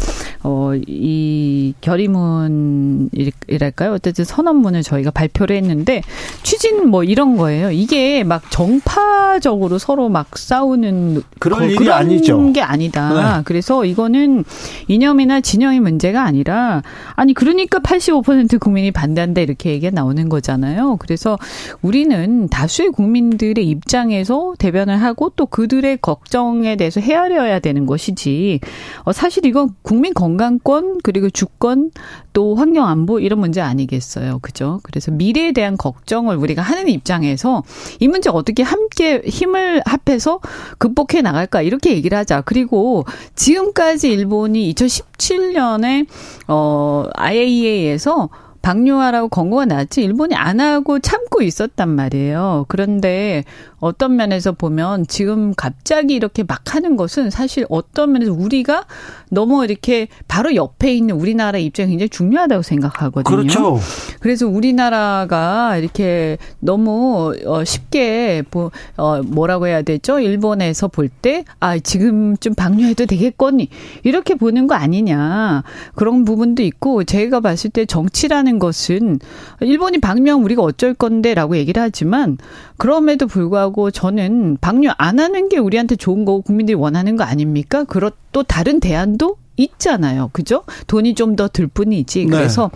[0.43, 3.93] 어이 결의문이랄까요?
[3.93, 6.01] 어쨌든 선언문을 저희가 발표를 했는데
[6.43, 7.71] 취지는 뭐 이런 거예요.
[7.71, 12.53] 이게 막 정파적으로 서로 막 싸우는 그런 거, 일이 그런 아니죠.
[12.53, 13.37] 게 아니다.
[13.37, 13.43] 네.
[13.45, 14.43] 그래서 이거는
[14.87, 16.83] 이념이나 진영의 문제가 아니라
[17.15, 20.97] 아니 그러니까 85% 국민이 반대한다 이렇게 얘기가 나오는 거잖아요.
[20.97, 21.37] 그래서
[21.81, 28.59] 우리는 다수의 국민들의 입장에서 대변을 하고 또 그들의 걱정에 대해서 헤아려야 되는 것이지.
[29.03, 31.91] 어, 사실 이건 국민 건강권 그리고 주권
[32.33, 34.39] 또 환경 안보 이런 문제 아니겠어요.
[34.41, 34.79] 그죠?
[34.83, 37.63] 그래서 미래에 대한 걱정을 우리가 하는 입장에서
[37.99, 40.39] 이 문제 어떻게 함께 힘을 합해서
[40.77, 42.41] 극복해 나갈까 이렇게 얘기를 하자.
[42.41, 46.07] 그리고 지금까지 일본이 2017년에
[46.47, 48.29] 어 IAEA에서
[48.63, 52.65] 방류하라고 권고가 나왔지 일본이 안 하고 참고 있었단 말이에요.
[52.69, 53.43] 그런데
[53.83, 58.85] 어떤 면에서 보면 지금 갑자기 이렇게 막 하는 것은 사실 어떤 면에서 우리가
[59.29, 63.23] 너무 이렇게 바로 옆에 있는 우리나라 입장이 굉장히 중요하다고 생각하거든요.
[63.23, 63.79] 그렇죠.
[64.19, 70.19] 그래서 우리나라가 이렇게 너무 어, 쉽게 뭐 어, 뭐라고 해야 되죠?
[70.19, 73.69] 일본에서 볼 때 아, 지금 좀 방류해도 되겠거니
[74.03, 75.63] 이렇게 보는 거 아니냐.
[75.95, 79.19] 그런 부분도 있고 제가 봤을 때 정치라는 것은
[79.61, 82.37] 일본이 방류하면 우리가 어쩔 건데라고 얘기를 하지만
[82.83, 87.85] 그럼에도 불구하고 저는 방류 안 하는 게 우리한테 좋은 거고 국민들이 원하는 거 아닙니까?
[87.85, 90.29] 그렇 또 다른 대안도 있잖아요.
[90.33, 90.63] 그죠?
[90.87, 92.25] 돈이 좀 더 들 뿐이지.
[92.25, 92.31] 네.
[92.31, 92.71] 그래서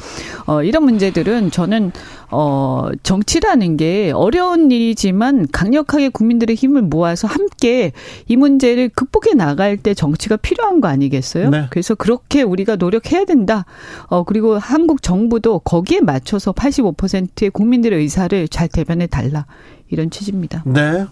[0.45, 1.91] 어 이런 문제들은 저는
[2.31, 7.91] 어 정치라는 게 어려운 일이지만 강력하게 국민들의 힘을 모아서 함께
[8.27, 11.49] 이 문제를 극복해 나갈 때 정치가 필요한 거 아니겠어요?
[11.49, 11.67] 네.
[11.69, 13.65] 그래서 그렇게 우리가 노력해야 된다.
[14.07, 19.45] 어 그리고 한국 정부도 거기에 맞춰서 85%의 국민들의 의사를 잘 대변해 달라.
[19.89, 20.63] 이런 취지입니다.
[20.65, 21.05] 네.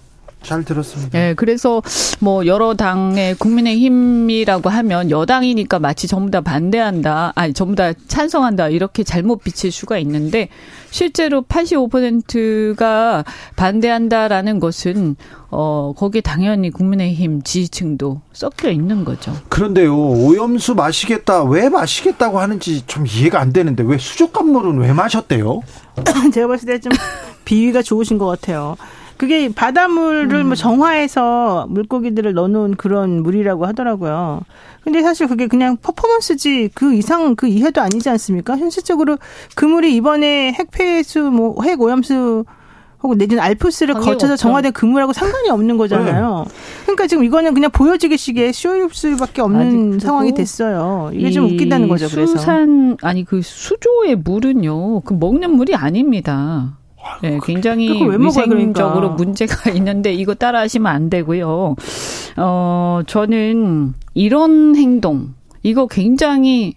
[0.46, 1.18] 잘 들었습니다.
[1.18, 1.82] 네, 그래서
[2.20, 9.04] 뭐 여러 당의 국민의힘이라고 하면 여당이니까 마치 전부 다 반대한다, 아니 전부 다 찬성한다 이렇게
[9.04, 10.50] 잘못 비칠 수가 있는데
[10.92, 13.24] 실제로 85%가
[13.56, 15.16] 반대한다라는 것은
[15.50, 19.34] 어 거기에 당연히 국민의힘 지지층도 섞여 있는 거죠.
[19.50, 25.62] 그런데요, 오염수 마시겠다 왜 마시겠다고 하는지 좀 이해가 안 되는데 왜 수족관물은 왜 마셨대요?
[26.34, 26.92] 제가 봤을 때 좀
[27.46, 28.76] 비위가 좋으신 것 같아요.
[29.18, 30.46] 그게 바닷물을 뭐 음.
[30.48, 34.42] 뭐 정화해서 물고기들을 넣어놓은 그런 물이라고 하더라고요.
[34.84, 38.58] 근데 사실 그게 그냥 퍼포먼스지 그 이상 그 이해도 아니지 않습니까?
[38.58, 39.18] 현실적으로
[39.56, 42.46] 그 물이 이번에 핵폐수 뭐 핵 오염수
[43.02, 44.36] 혹은 내지는 알프스를 거쳐서 없죠.
[44.36, 46.46] 정화된 그물하고 상관이 없는 거잖아요.
[46.48, 46.54] 네.
[46.84, 51.12] 그러니까 지금 이거는 그냥 보여지기식의 쇼입술밖에 없는 상황이 됐어요.
[51.14, 52.08] 이게 좀 웃긴다는 거죠.
[52.10, 56.78] 그래서 수산 아니 그 수조의 물은요, 그 먹는 물이 아닙니다.
[57.22, 59.08] 네, 굉장히 위생적으로 그러니까.
[59.10, 61.76] 문제가 있는데 이거 따라하시면 안 되고요.
[62.38, 66.76] 어, 저는 이런 행동 이거 굉장히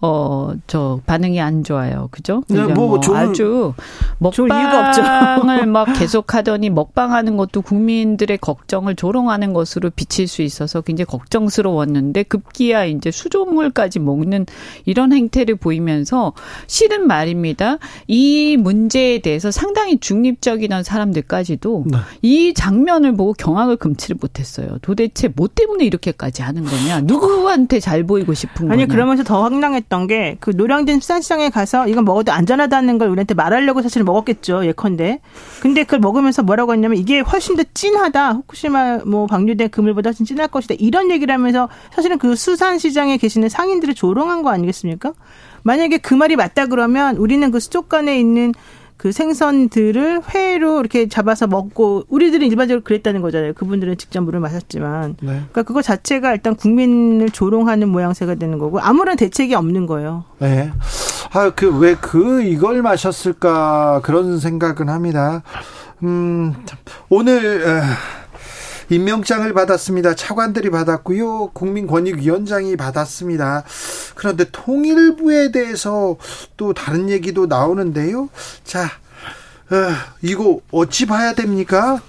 [0.00, 2.08] 어, 저, 반응이 안 좋아요.
[2.12, 2.44] 그죠?
[2.48, 3.74] 네, 뭐, 뭐 좋은, 아주
[4.18, 12.22] 먹방을 막 계속 하더니 먹방하는 것도 국민들의 걱정을 조롱하는 것으로 비칠 수 있어서 굉장히 걱정스러웠는데
[12.24, 14.46] 급기야 이제 수조물까지 먹는
[14.84, 16.32] 이런 행태를 보이면서
[16.68, 17.78] 실은 말입니다.
[18.06, 21.98] 이 문제에 대해서 상당히 중립적인 사람들까지도 네.
[22.22, 24.78] 이 장면을 보고 경악을 금치를 못했어요.
[24.80, 27.00] 도대체 뭐 때문에 이렇게까지 하는 거냐?
[27.00, 28.72] 누구한테 잘 보이고 싶은 거냐?
[28.72, 33.34] 아니, 그러면서 더 황당했 했던 게 그 노량진 수산시장에 가서 이건 먹어도 안전하다는 걸 우리한테
[33.34, 35.20] 말하려고 사실 먹었겠죠 예컨대.
[35.60, 38.32] 근데 그걸 먹으면서 뭐라고 했냐면 이게 훨씬 더 찐하다.
[38.32, 40.74] 후쿠시마 뭐 방류된 그물보다 훨씬 찐할 것이다.
[40.78, 45.12] 이런 얘기를 하면서 사실은 그 수산시장에 계시는 상인들을 조롱한 거 아니겠습니까?
[45.62, 48.54] 만약에 그 말이 맞다 그러면 우리는 그 수족관에 있는
[48.98, 53.54] 그 생선들을 회로 이렇게 잡아서 먹고 우리들은 일반적으로 그랬다는 거잖아요.
[53.54, 55.16] 그분들은 직접 물을 마셨지만.
[55.20, 55.26] 네.
[55.28, 60.24] 그러니까 그거 자체가 일단 국민을 조롱하는 모양새가 되는 거고 아무런 대책이 없는 거예요.
[60.40, 60.72] 네.
[61.32, 65.42] 아, 그, 왜 그, 이걸 마셨을까, 그런 생각은 합니다.
[66.02, 66.54] 음,
[67.08, 67.80] 오늘, 에...
[68.90, 70.14] 임명장을 받았습니다.
[70.14, 71.50] 차관들이 받았고요.
[71.52, 73.64] 국민권익위원장이 받았습니다.
[74.14, 76.16] 그런데 통일부에 대해서
[76.56, 78.28] 또 다른 얘기도 나오는데요.
[78.64, 79.76] 자, 어,
[80.22, 82.00] 이거 어찌 봐야 됩니까?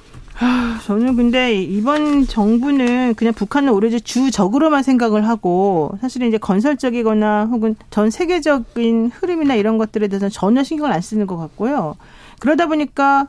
[0.86, 8.10] 저는 근데 이번 정부는 그냥 북한을 오로지 주적으로만 생각을 하고 사실은 이제 건설적이거나 혹은 전
[8.10, 11.98] 세계적인 흐름이나 이런 것들에 대해서는 전혀 신경을 안 쓰는 것 같고요.
[12.39, 13.28] 그러다 보니까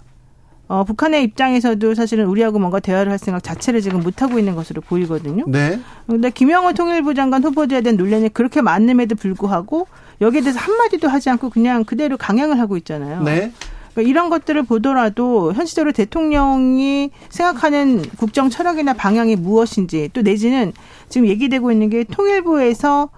[0.71, 5.43] 어, 북한의 입장에서도 사실은 우리하고 뭔가 대화를 할 생각 자체를 지금 못하고 있는 것으로 보이거든요.
[5.49, 5.81] 네.
[6.07, 9.89] 근데 김영호 통일부 장관 후보자에 대한 논란이 그렇게 많음에도 불구하고
[10.21, 13.25] 여기에 대해서 한마디도 하지 않고 그냥 그대로 강행을 하고 있잖아요.
[13.25, 13.51] 네.
[13.93, 20.73] 그러니까 이런 것들을 보더라도 현실적으로 대통령이 생각하는 국정 철학이나 방향이 무엇인지 또 내지는
[21.11, 23.11] 지금 얘기되고 있는 게 통일부에서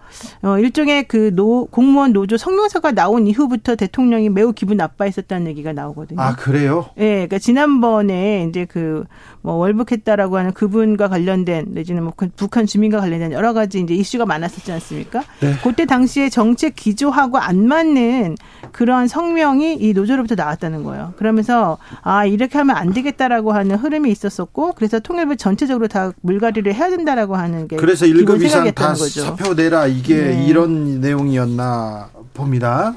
[0.43, 6.21] 어 일종의 그 노, 공무원 노조 성명서가 나온 이후부터 대통령이 매우 기분 나빠했었다는 얘기가 나오거든요.
[6.21, 6.87] 아 그래요?
[6.99, 9.05] 예, 네, 그러니까 지난번에 이제 그
[9.43, 14.71] 뭐 월북했다라고 하는 그분과 관련된 내지는 뭐그 북한 주민과 관련된 여러 가지 이제 이슈가 많았었지
[14.73, 15.23] 않습니까?
[15.41, 15.55] 네.
[15.63, 18.37] 그때 당시에 정책 기조하고 안 맞는
[18.71, 21.15] 그런 성명이 이 노조로부터 나왔다는 거예요.
[21.17, 26.89] 그러면서 아 이렇게 하면 안 되겠다라고 하는 흐름이 있었었고 그래서 통일부 전체적으로 다 물갈이를 해야
[26.89, 29.23] 된다라고 하는 게 그래서 1급 이상 다 거죠.
[29.23, 30.47] 사표 내라 이게 네.
[30.47, 32.95] 이런 내용이었나 봅니다.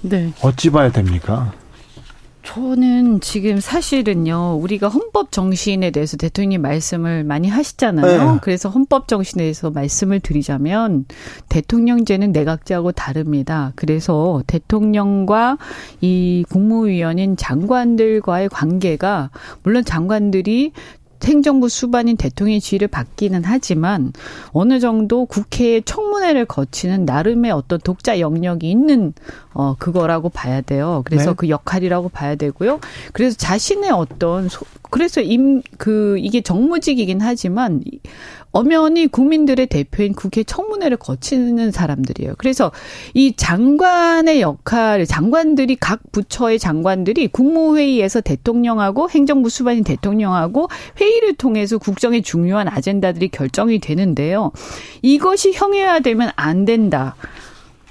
[0.00, 0.32] 네.
[0.40, 1.52] 어찌 봐야 됩니까?
[2.42, 8.32] 저는 지금 사실은요, 우리가 헌법 정신에 대해서 대통령이 말씀을 많이 하시잖아요.
[8.32, 8.38] 네.
[8.40, 11.04] 그래서 헌법 정신에 대해서 말씀을 드리자면,
[11.50, 13.72] 대통령제는 내각제하고 다릅니다.
[13.76, 15.58] 그래서 대통령과
[16.00, 19.28] 이 국무위원인 장관들과의 관계가,
[19.62, 20.72] 물론 장관들이
[21.24, 24.12] 행정부 수반인 대통령의 지위를 받기는 하지만
[24.52, 29.12] 어느 정도 국회의 청문회를 거치는 나름의 어떤 독자 영역이 있는
[29.52, 31.02] 어 그거라고 봐야 돼요.
[31.04, 31.36] 그래서 네.
[31.36, 32.80] 그 역할이라고 봐야 되고요.
[33.12, 37.82] 그래서 자신의 어떤 소, 그래서 임 그 이게 정무직이긴 하지만
[38.50, 42.34] 엄연히 국민들의 대표인 국회 청문회를 거치는 사람들이에요.
[42.38, 42.72] 그래서
[43.14, 50.68] 이 장관의 역할, 장관들이 각 부처의 장관들이 국무회의에서 대통령하고 행정부 수반인 대통령하고
[51.00, 54.52] 회의를 통해서 국정의 중요한 아젠다들이 결정이 되는데요.
[55.02, 57.14] 이것이 형해화되면 안 된다.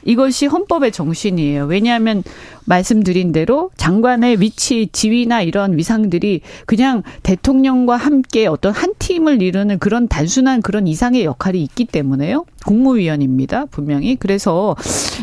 [0.08, 1.66] 이것이 헌법의 정신이에요.
[1.66, 2.24] 왜냐하면
[2.66, 10.08] 말씀드린 대로 장관의 위치, 지위나 이런 위상들이 그냥 대통령과 함께 어떤 한 팀을 이루는 그런
[10.08, 12.46] 단순한 그런 이상의 역할이 있기 때문에요.
[12.66, 13.66] 국무위원입니다.
[13.66, 14.16] 분명히.
[14.16, 14.76] 그래서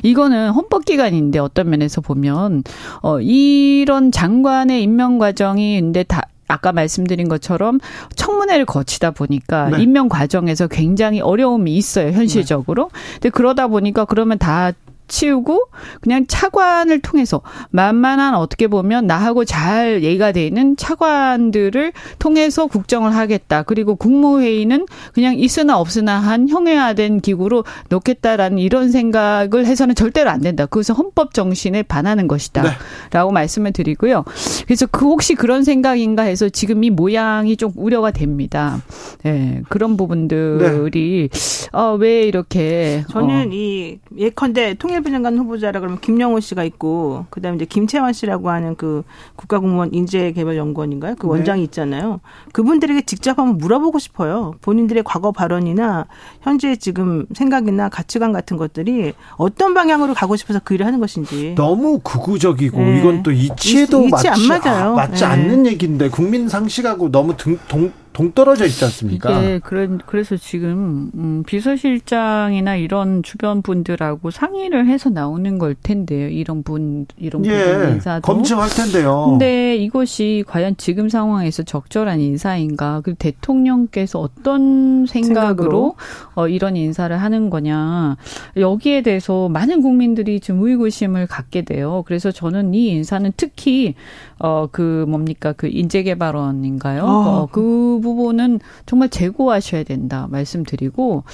[0.03, 2.63] 이거는 헌법기관인데 어떤 면에서 보면
[3.03, 7.81] 어 이런 장관의 임명 과정이 근데 다 아까 말씀드린 것처럼
[8.17, 9.83] 청문회를 거치다 보니까 네.
[9.83, 12.91] 임명 과정에서 굉장히 어려움이 있어요 현실적으로.
[12.93, 13.13] 네.
[13.15, 14.73] 근데 그러다 보니까 그러면 다
[15.07, 15.69] 치우고
[16.01, 23.63] 그냥 차관을 통해서 만만한 어떻게 보면 나하고 잘 얘기가 되는 차관들을 통해서 국정을 하겠다.
[23.63, 30.67] 그리고 국무회의는 그냥 있으나 없으나 한 형해화된 기구로 놓겠다라는 이런 생각을 해서는 절대로 안 된다.
[30.67, 32.63] 그것은 헌법 정신에 반하는 것이다.
[32.63, 32.69] 네.
[33.11, 34.25] 라고 말씀을 드리고요.
[34.65, 38.83] 그래서 그 혹시 그런 생각인가 해서 지금 이 모양이 좀 우려가 됩니다.
[39.23, 41.79] 네, 그런 부분들이 네.
[41.79, 43.51] 어, 왜 이렇게 저는 어.
[43.53, 48.77] 이 예컨대 통 통일부 장관 후보자라 그러면 김영호 씨가 있고 그다음에 이제 김채환 씨라고 하는
[48.77, 49.03] 그
[49.35, 51.17] 국가공무원 인재개발연구원인가요?
[51.19, 51.33] 그 네.
[51.33, 52.21] 원장이 있잖아요.
[52.53, 54.55] 그분들에게 직접 한번 물어보고 싶어요.
[54.61, 56.07] 본인들의 과거 발언이나
[56.43, 61.55] 현재 지금 생각이나 가치관 같은 것들이 어떤 방향으로 가고 싶어서 그 일을 하는 것인지.
[61.57, 62.99] 너무 극우적이고 네.
[63.01, 64.93] 이건 또 이치에도 이치, 맞지, 안 맞아요.
[64.93, 65.27] 아, 맞지 네.
[65.27, 69.41] 않는 얘기인데 국민 상식하고 너무 등, 동, 동떨어져 있지 않습니까?
[69.41, 76.29] 네, 그런 그래서 지금 음, 비서실장이나 이런 주변 분들하고 상의를 해서 나오는 걸 텐데요.
[76.29, 79.27] 이런 분 이런 예, 인사도 검증할 텐데요.
[79.31, 83.01] 근데 이것이 과연 지금 상황에서 적절한 인사인가?
[83.03, 85.95] 그리고 대통령께서 어떤 생각으로, 생각으로?
[86.35, 88.17] 어, 이런 인사를 하는 거냐?
[88.57, 92.03] 여기에 대해서 많은 국민들이 지금 의구심을 갖게 돼요.
[92.07, 93.95] 그래서 저는 이 인사는 특히
[94.39, 97.05] 어 그 뭡니까 그 인재개발원인가요?
[97.05, 97.09] 어.
[97.09, 101.25] 어, 그 부분은 정말 재고하셔야 된다 말씀드리고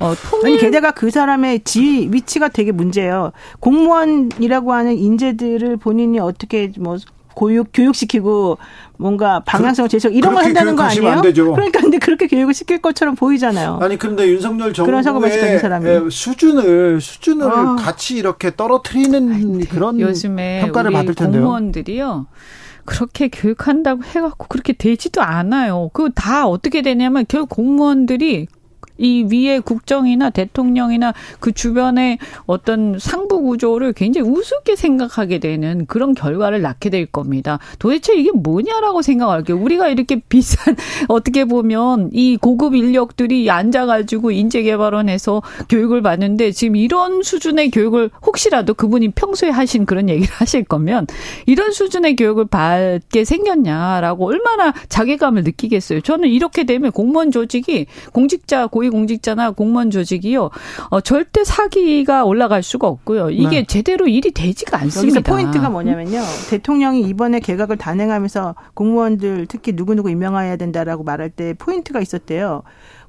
[0.00, 0.46] 어 통일...
[0.46, 3.30] 아니 게다가 그 사람의 지 위치가 되게 문제예요.
[3.60, 6.96] 공무원이라고 하는 인재들을 본인이 어떻게 뭐
[7.36, 8.58] 교육 교육시키고
[8.96, 11.20] 뭔가 방향성 제시하고 이런 걸 한다는 거 아니에요?
[11.22, 13.78] 그러니까 근데 그렇게 교육을 시킬 것처럼 보이잖아요.
[13.82, 17.76] 아니 그런데 윤석열 정부의 수준을 수준을 어.
[17.76, 21.42] 같이 이렇게 떨어뜨리는 아니, 그런 요즘에 평가를 받을 텐데요.
[21.42, 22.26] 공무원들이요.
[22.84, 25.90] 그렇게 교육한다고 해갖고 그렇게 되지도 않아요.
[25.92, 28.46] 그 다 어떻게 되냐면 결국 공무원들이
[28.98, 36.62] 이 위에 국정이나 대통령이나 그 주변의 어떤 상부 구조를 굉장히 우습게 생각하게 되는 그런 결과를
[36.62, 37.58] 낳게 될 겁니다.
[37.78, 39.58] 도대체 이게 뭐냐라고 생각할게요.
[39.58, 40.76] 우리가 이렇게 비싼
[41.08, 49.10] 어떻게 보면 이 고급 인력들이 앉아가지고 인재개발원에서 교육을 받는데 지금 이런 수준의 교육을 혹시라도 그분이
[49.10, 51.06] 평소에 하신 그런 얘기를 하실 거면
[51.46, 56.00] 이런 수준의 교육을 받게 생겼냐라고 얼마나 자괴감을 느끼겠어요.
[56.00, 60.50] 저는 이렇게 되면 공무원 조직이 공직자 고 고위공직자나 공무원 조직이요.
[60.90, 63.30] 어, 절대 사기가 올라갈 수가 없고요.
[63.30, 63.64] 이게 네.
[63.66, 65.18] 제대로 일이 되지가 않습니다.
[65.18, 66.20] 여기서 포인트가 뭐냐면요.
[66.50, 72.62] 대통령이 이번에 개각을 단행하면서 공무원들 특히 누구누구 임명해야 된다라고 말할 때 포인트가 있었대요.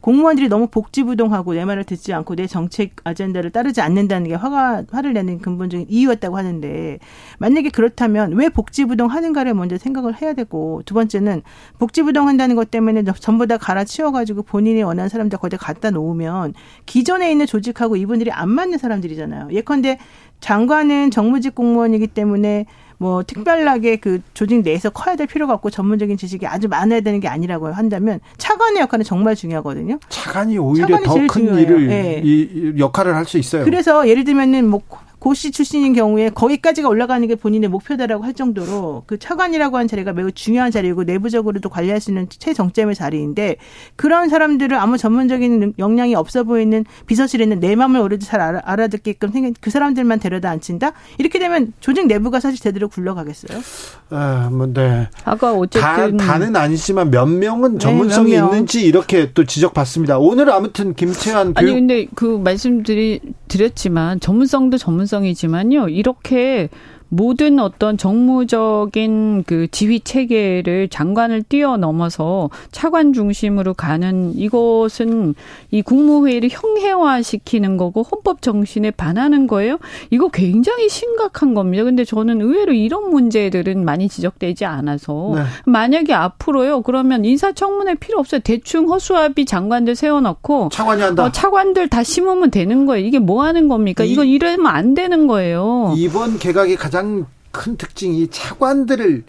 [0.05, 5.13] 공무원들이 너무 복지부동하고 내 말을 듣지 않고 내 정책 아젠다를 따르지 않는다는 게 화가 화를
[5.13, 6.99] 내는 근본적인 이유였다고 하는데
[7.39, 11.41] 만약에 그렇다면 왜 복지부동 하는가를 먼저 생각을 해야 되고 두 번째는
[11.79, 16.53] 복지부동 한다는 것 때문에 전부 다 갈아치워 가지고 본인이 원하는 사람들 거기다 갖다 놓으면
[16.85, 19.47] 기존에 있는 조직하고 이분들이 안 맞는 사람들이잖아요.
[19.53, 19.97] 예컨대
[20.39, 26.47] 장관은 정무직 공무원이기 때문에 뭐 특별하게 그 조직 내에서 커야 될 필요가 없고 전문적인 지식이
[26.47, 29.99] 아주 많아야 되는 게 아니라고 한다면 차관의 역할은 정말 중요하거든요.
[30.09, 32.21] 차관이 오히려 더 큰 일을 네.
[32.23, 33.65] 이 역할을 할 수 있어요.
[33.65, 34.81] 그래서 예를 들면은 뭐
[35.25, 40.31] 고시 출신인 경우에 거기까지가 올라가는 게 본인의 목표다라고 할 정도로 그 차관이라고 하는 자리가 매우
[40.31, 43.55] 중요한 자리고 내부적으로도 관리할 수 있는 최정점의 자리인데
[43.95, 49.31] 그런 사람들을 아무 전문적인 역량이 없어 보이는 비서실에 있는 내 마음을 오래도 잘 알아, 알아듣게끔
[49.31, 50.93] 생긴 그 사람들만 데려다 앉힌다?
[51.17, 53.59] 이렇게 되면 조직 내부가 사실 제대로 굴러가겠어요?
[54.11, 55.09] 아, 뭐, 네.
[55.23, 56.17] 아까 어쨌든.
[56.17, 58.53] 다, 다는 아니지만 몇 명은 네, 전문성이 네, 몇 명.
[58.53, 60.19] 있는지 이렇게 또 지적받습니다.
[60.19, 65.89] 오늘 아무튼 김채환 아니, 근데 그 말씀드리, 드렸지만 전문성도 전문성 가능성이지만요.
[65.89, 66.69] 이렇게
[67.09, 75.35] 모든 어떤 정무적인 그 지휘 체계를 장관을 뛰어넘어서 차관 중심으로 가는 이것은
[75.71, 79.77] 이 국무회의를 형해화시키는 거고 헌법 정신에 반하는 거예요.
[80.09, 81.83] 이거 굉장히 심각한 겁니다.
[81.83, 85.43] 근데 저는 의외로 이런 문제들은 많이 지적되지 않아서 네.
[85.65, 86.81] 만약에 앞으로요.
[86.81, 88.41] 그러면 인사청문회 필요 없어요.
[88.43, 91.25] 대충 허수아비 장관들 세워놓고 차관이 한다.
[91.25, 93.05] 어, 차관들 다 심으면 되는 거예요.
[93.05, 94.03] 이게 뭐 하는 겁니까?
[94.03, 95.93] 이, 이거 이러면 안 되는 거예요.
[95.97, 99.23] 이번 개각이 가장 가장 큰 특징이 차관들을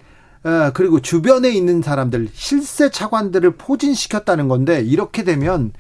[0.44, 5.72] 어, 그리고 주변에 있는 사람들 실세 차관들을 포진시켰다는 건데 이렇게 되면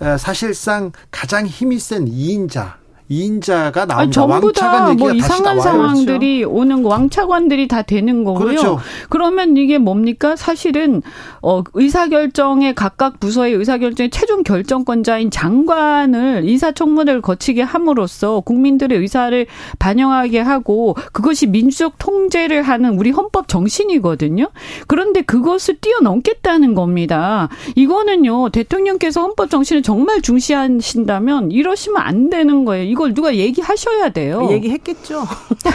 [0.00, 2.74] 어, 사실상 가장 힘이 센 2인자
[3.10, 3.96] 2인자가 나온다.
[3.98, 6.54] 아니, 전부 다 뭐 이상한 상황들이 그렇죠.
[6.56, 8.44] 오는 거 왕차관들이 다 되는 거고요.
[8.44, 8.78] 그렇죠.
[9.08, 10.36] 그러면 이게 뭡니까?
[10.36, 11.02] 사실은
[11.42, 19.46] 어 의사 결정에 각각 부서의 의사 결정의 최종 결정권자인 장관을 인사청문회를 거치게 함으로써 국민들의 의사를
[19.78, 24.48] 반영하게 하고 그것이 민주적 통제를 하는 우리 헌법 정신이거든요.
[24.86, 27.48] 그런데 그것을 뛰어넘겠다는 겁니다.
[27.74, 28.50] 이거는요.
[28.50, 32.84] 대통령께서 헌법 정신을 정말 중시하신다면 이러시면 안 되는 거예요.
[32.94, 34.48] 이걸 누가 얘기하셔야 돼요.
[34.52, 35.24] 얘기했겠죠.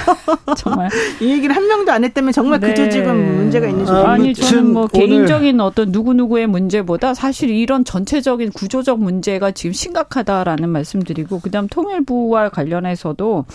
[0.55, 0.89] 정말
[1.19, 2.73] 이 얘기를 한 명도 안 했다면 정말 그 네.
[2.73, 4.05] 그 조직은 문제가 있는 조직.
[4.05, 10.69] 아니 저는 뭐 개인적인 어떤 누구 누구의 문제보다 사실 이런 전체적인 구조적 문제가 지금 심각하다라는
[10.69, 13.45] 말씀드리고 그다음 통일부와 관련해서도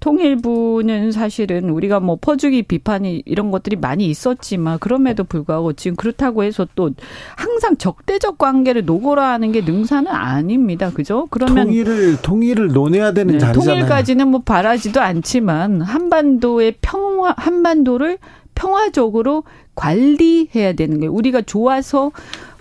[0.00, 6.66] 통일부는 사실은 우리가 뭐 퍼주기 비판이 이런 것들이 많이 있었지만 그럼에도 불구하고 지금 그렇다고 해서
[6.74, 6.90] 또
[7.36, 10.90] 항상 적대적 관계를 노고라 하는 게 능사는 아닙니다.
[10.92, 11.26] 그죠?
[11.30, 13.80] 그러면 통일을 통일을 논해야 되는 네, 자리잖아요.
[13.80, 18.18] 통일까지는 뭐 바라지도 않지만 한반도의 평화 한반도를
[18.54, 19.44] 평화적으로
[19.74, 21.12] 관리해야 되는 거예요.
[21.12, 22.10] 우리가 좋아서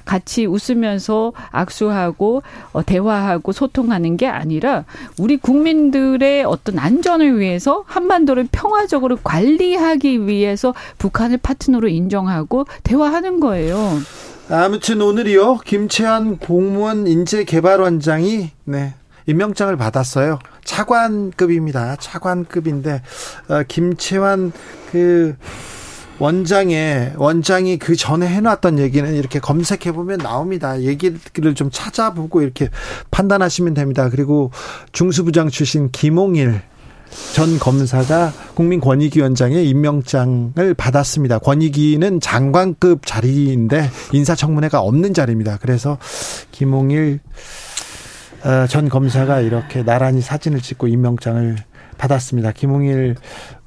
[0.05, 4.85] 같이 웃으면서 악수하고 어, 대화하고 소통하는 게 아니라
[5.19, 13.99] 우리 국민들의 어떤 안전을 위해서 한반도를 평화적으로 관리하기 위해서 북한을 파트너로 인정하고 대화하는 거예요.
[14.49, 18.93] 아무튼 오늘이요 김채환 공무원 인재개발원장이 네
[19.25, 20.39] 임명장을 받았어요.
[20.63, 21.95] 차관급입니다.
[21.95, 23.01] 차관급인데
[23.49, 24.51] 어, 김채환
[24.91, 25.35] 그
[26.19, 30.81] 원장에 원장이 그 전에 해놨던 얘기는 이렇게 검색해 보면 나옵니다.
[30.81, 32.69] 얘기를 좀 찾아보고 이렇게
[33.11, 34.09] 판단하시면 됩니다.
[34.09, 34.51] 그리고
[34.91, 36.61] 중수부장 출신 김홍일
[37.33, 41.39] 전 검사가 국민권익위원장의 임명장을 받았습니다.
[41.39, 45.57] 권익위는 장관급 자리인데 인사청문회가 없는 자리입니다.
[45.61, 45.97] 그래서
[46.51, 47.19] 김홍일
[48.43, 51.55] 어, 전 검사가 이렇게 나란히 사진을 찍고 임명장을
[51.97, 52.51] 받았습니다.
[52.51, 53.15] 김홍일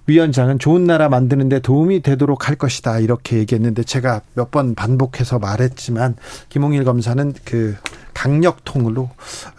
[0.09, 6.17] 위원장은 좋은 나라 만드는데 도움이 되도록 할 것이다 이렇게 얘기했는데 제가 몇 번 반복해서 말했지만
[6.49, 7.77] 김홍일 검사는 그
[8.15, 9.11] 강력통으로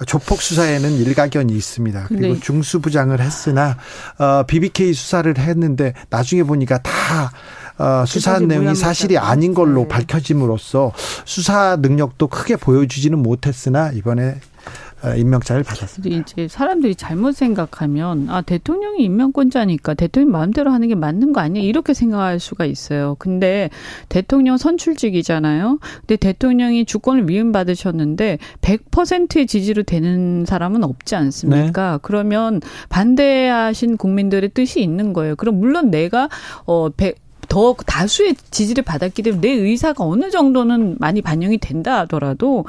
[0.08, 2.06] 조폭 수사에는 일가견이 있습니다.
[2.08, 2.40] 그리고 네.
[2.40, 3.78] 중수부장을 했으나
[4.18, 7.32] 어, BBK 수사를 했는데 나중에 보니까 다
[7.78, 9.88] 어, 수사 내용이 사실이 아닌 걸로 네.
[9.88, 10.92] 밝혀짐으로써
[11.24, 14.36] 수사 능력도 크게 보여주지는 못했으나 이번에 어,
[15.18, 16.16] 임명장을 받았습니다.
[16.16, 21.94] 이제 사람들이 잘못 생각하면 아 대통령이 임명권자니까 대통령 마음대로 하는 게 맞는 거 아니야 이렇게
[21.94, 23.16] 생각할 수가 있어요.
[23.20, 23.70] 근데
[24.10, 25.80] 대통령 선출직이잖아요.
[26.02, 31.92] 근데 대통령이 주권을 위임받으셨는데 100%의 지지로 되는 사람은 없지 않습니까?
[31.94, 31.98] 네.
[32.02, 35.36] 그러면 반대하신 국민들의 뜻이 있는 거예요.
[35.36, 36.30] 그럼 물론 내가
[36.66, 37.16] 어 100,
[37.50, 42.66] 더 다수의 지지를 받았기 때문에 내 의사가 어느 정도는 많이 반영이 된다 하더라도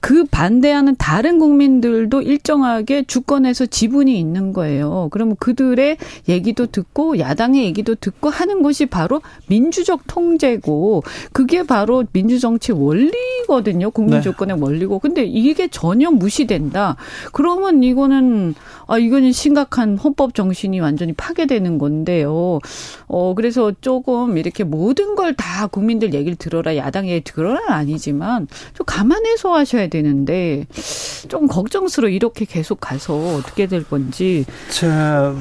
[0.00, 5.08] 그 반대하는 다른 국민들도 일정하게 주권에서 지분이 있는 거예요.
[5.12, 5.96] 그러면 그들의
[6.28, 13.90] 얘기도 듣고 야당의 얘기도 듣고 하는 것이 바로 민주적 통제고 그게 바로 민주정치 원리거든요.
[13.92, 14.62] 국민 주권의 네.
[14.62, 14.98] 원리고.
[14.98, 16.96] 근데 이게 전혀 무시된다.
[17.32, 18.54] 그러면 이거는
[18.86, 22.58] 아 이거는 심각한 헌법 정신이 완전히 파괴되는 건데요.
[23.06, 28.84] 어 그래서 조금 이렇게 모든 걸 다 국민들 얘기를 들어라 야당 얘기 들어라 아니지만 좀
[28.86, 30.66] 감안해서 하셔야 되는데
[31.28, 34.44] 좀 걱정스러워 이렇게 계속 가서 어떻게 될 건지.
[34.70, 35.34] 자.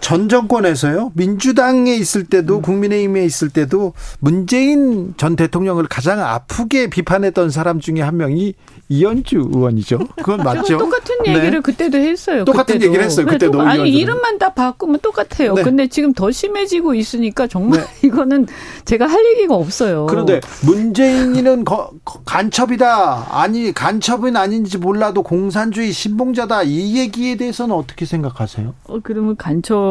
[0.00, 2.62] 전 정권에서요 민주당에 있을 때도 음.
[2.62, 8.54] 국민의힘에 있을 때도 문재인 전 대통령을 가장 아프게 비판했던 사람 중에 한 명이
[8.90, 9.98] 이현주 의원이죠.
[10.16, 10.78] 그건 맞죠.
[10.78, 11.30] 똑같은 네.
[11.30, 11.60] 얘기를 네.
[11.60, 12.44] 그때도 했어요.
[12.44, 12.86] 똑같은 그때도.
[12.86, 13.26] 얘기를 했어요.
[13.26, 13.60] 그때도.
[13.60, 13.98] 아니 이현주는.
[14.00, 15.54] 이름만 다 바꾸면 똑같아요.
[15.54, 15.62] 네.
[15.62, 17.86] 근데 지금 더 심해지고 있으니까 정말 네.
[18.08, 18.46] 이거는
[18.86, 20.06] 제가 할 얘기가 없어요.
[20.06, 21.90] 그런데 문재인은 거,
[22.24, 23.26] 간첩이다.
[23.30, 26.62] 아니 간첩은 아닌지 몰라도 공산주의 신봉자다.
[26.62, 28.74] 이 얘기에 대해서는 어떻게 생각하세요?
[28.84, 29.87] 어 그러면 간첩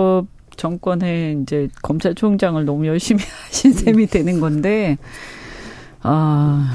[0.55, 4.97] 정권에 이제 검찰총장을 너무 열심히 하신 셈이 되는 건데
[6.01, 6.73] 아.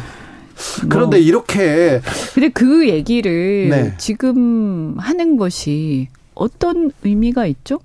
[0.89, 1.27] 그런데 뭐.
[1.27, 2.01] 이렇게
[2.35, 3.95] 근데 그 얘기를 네.
[3.99, 7.81] 지금 하는 것이 어떤 의미가 있죠?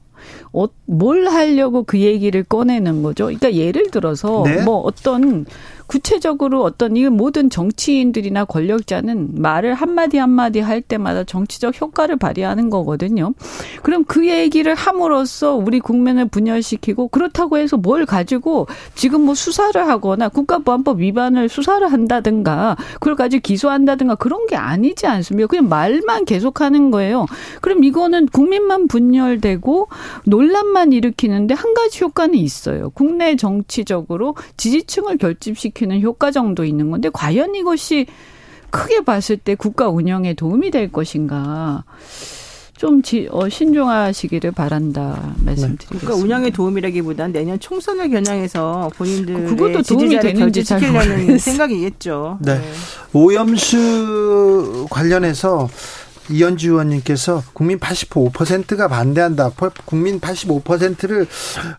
[0.54, 3.26] 어, 뭘 하려고 그 얘기를 꺼내는 거죠?
[3.26, 4.62] 그러니까 예를 들어서 네?
[4.64, 5.46] 뭐 어떤
[5.88, 13.34] 구체적으로 어떤 이 모든 정치인들이나 권력자는 말을 한마디 한마디 할 때마다 정치적 효과를 발휘하는 거거든요.
[13.84, 20.30] 그럼 그 얘기를 함으로써 우리 국민을 분열시키고 그렇다고 해서 뭘 가지고 지금 뭐 수사를 하거나
[20.30, 25.48] 국가보안법 위반을 수사를 한다든가 그걸 가지고 기소한다든가 그런 게 아니지 않습니까?
[25.48, 27.26] 그냥 말만 계속하는 거예요.
[27.62, 29.88] 그럼 이거는 국민만 분열되고
[30.26, 32.90] 논란만 일으키는데 한 가지 효과는 있어요.
[32.90, 38.08] 국내 정치적으로 지지층을 결집시키 지키는 효과 정도 있는 건데 과연 이것이
[38.72, 41.84] 크게 봤을 때 국가 운영에 도움이 될 것인가?
[42.76, 46.00] 좀 지, 어, 신중하시기를 바란다 말씀드리겠습니다.
[46.00, 52.38] 그러니까 운영에 도움이라기보단 내년 총선을 겨냥해서 본인들 그것도 도움이 되는지 지키려는 생각이겠죠.
[52.42, 52.56] 네.
[52.56, 52.62] 네.
[53.14, 55.68] 오염수 관련해서
[56.30, 59.52] 이현주 의원님께서 국민 85%가 반대한다.
[59.86, 61.28] 국민 85%를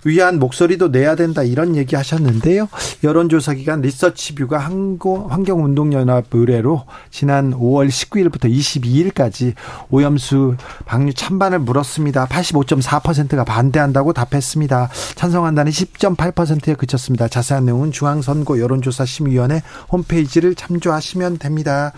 [0.05, 1.43] 위한 목소리도 내야 된다.
[1.43, 2.69] 이런 얘기 하셨는데요.
[3.05, 9.55] 여론조사 기관 리서치뷰가 환경운동연합 의뢰로 지난 5월 19일부터 22일까지
[9.91, 12.27] 오염수 방류 찬반을 물었습니다.
[12.27, 14.89] 85.4%가 반대한다고 답했습니다.
[15.15, 17.29] 찬성한다는 10.8%에 그쳤습니다.
[17.29, 21.93] 자세한 내용은 중앙선거 여론조사심의위원회 홈페이지를 참조하시면 됩니다.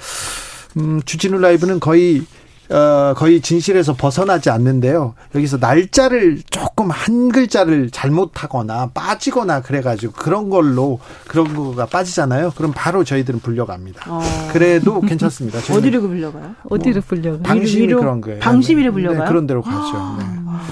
[0.77, 2.25] 음, 주진우 라이브는 거의
[2.71, 5.15] 어, 거의 진실에서 벗어나지 않는데요.
[5.35, 12.53] 여기서 날짜를 조금 한 글자를 잘못하거나 빠지거나 그래가지고 그런 걸로 그런 거가 빠지잖아요.
[12.57, 14.05] 그럼 바로 저희들은 불려갑니다.
[14.09, 14.21] 어.
[14.53, 15.59] 그래도 괜찮습니다.
[15.59, 16.55] 어디로 불려가요?
[16.69, 17.43] 어디로 불려가요?
[17.43, 18.39] 방심이 위로, 그런 거예요.
[18.41, 19.21] 방심이로 불려가요?
[19.21, 19.93] 네, 그런 데로 가죠.
[19.95, 20.63] 아.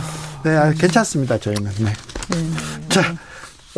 [0.45, 1.39] 네, 네 아, 괜찮습니다.
[1.39, 1.71] 저희는.
[1.79, 1.85] 네.
[1.85, 2.89] 네.
[2.89, 3.03] 자.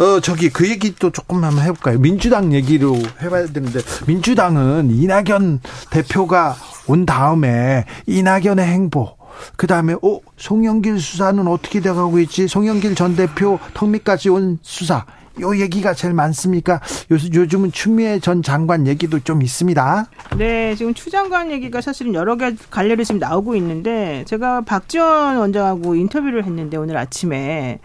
[0.01, 1.98] 어, 저기 그 얘기도 조금 한번 해볼까요?
[1.98, 9.14] 민주당 얘기로 해봐야 되는데, 민주당은 이낙연 대표가 온 다음에 이낙연의 행보,
[9.57, 12.48] 그 다음에, 어, 송영길 수사는 어떻게 돼가고 있지?
[12.48, 15.05] 송영길 전 대표 턱밑까지 온 수사.
[15.40, 16.80] 요 얘기가 제일 많습니까?
[17.11, 20.07] 요즘은 추미애 전 장관 얘기도 좀 있습니다.
[20.36, 25.94] 네, 지금 추 장관 얘기가 사실은 여러 개 갈래로 지금 나오고 있는데 제가 박지원 원장하고
[25.94, 27.78] 인터뷰를 했는데 오늘 아침에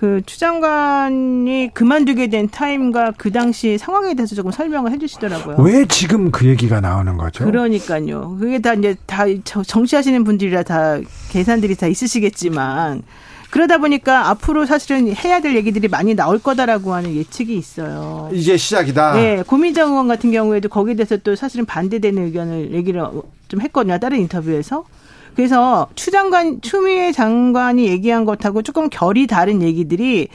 [0.00, 5.56] 그 추장관이 그만두게 된 타임과 그 당시 상황에 대해서 조금 설명을 해주시더라고요.
[5.58, 7.44] 왜 지금 그 얘기가 나오는 거죠?
[7.44, 8.38] 그러니까요.
[8.40, 10.98] 그게 다 이제 다 정치하시는 분들이라 다
[11.28, 13.02] 계산들이 다 있으시겠지만
[13.50, 18.30] 그러다 보니까 앞으로 사실은 해야 될 얘기들이 많이 나올 거다라고 하는 예측이 있어요.
[18.32, 19.12] 이제 시작이다.
[19.16, 23.06] 네, 고민정 의원 같은 경우에도 거기에 대해서 또 사실은 반대되는 의견을 얘기를
[23.48, 23.98] 좀 했거든요.
[23.98, 24.86] 다른 인터뷰에서.
[25.34, 30.28] 그래서 추 장관, 추미애 장관이 얘기한 것하고 조금 결이 다른 얘기들이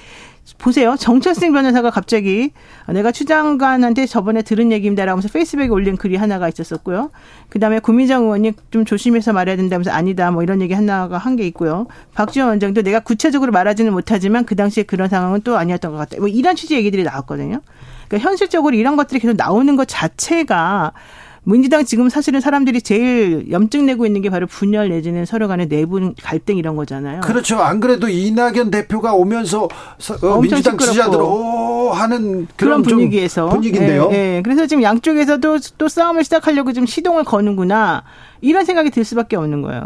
[0.60, 0.96] 보세요.
[0.96, 2.52] 정철승 변호사가 갑자기
[2.88, 7.10] 내가 추 장관한테 저번에 들은 얘기입니다라고 하면서 페이스북에 올린 글이 하나가 있었었고요.
[7.50, 11.88] 그다음에 고민정 의원이 좀 조심해서 말해야 된다면서 아니다 뭐 이런 얘기 하나가 한 게 있고요.
[12.14, 16.18] 박지원 원장도 내가 구체적으로 말하지는 못하지만 그 당시에 그런 상황은 또 아니었던 것 같다.
[16.20, 17.62] 뭐 이런 취지 얘기들이 나왔거든요.
[18.08, 20.94] 그러니까 현실적으로 이런 것들이 계속 나오는 것 자체가
[21.46, 26.14] 민주당 지금 사실은 사람들이 제일 염증 내고 있는 게 바로 분열 내지는 서로 간의 내부
[26.22, 27.22] 갈등 이런 거잖아요.
[27.22, 27.60] 그렇죠.
[27.60, 29.70] 안 그래도 이낙연 대표가 오면서
[30.24, 34.10] 어, 민주당 지지자들 오 하는 그런, 그런 분위기에서 분위기인데요.
[34.10, 34.42] 네, 네.
[34.42, 38.04] 그래서 지금 양쪽에서도 또 싸움을 시작하려고 좀 시동을 거는구나
[38.42, 39.84] 이런 생각이 들 수밖에 없는 거예요.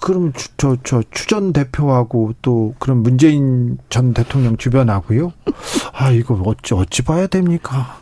[0.00, 5.32] 그럼 저저 추전 대표하고 또 그런 문재인 전 대통령 주변하고요.
[5.94, 8.00] 아 이거 어찌 어찌 봐야 됩니까?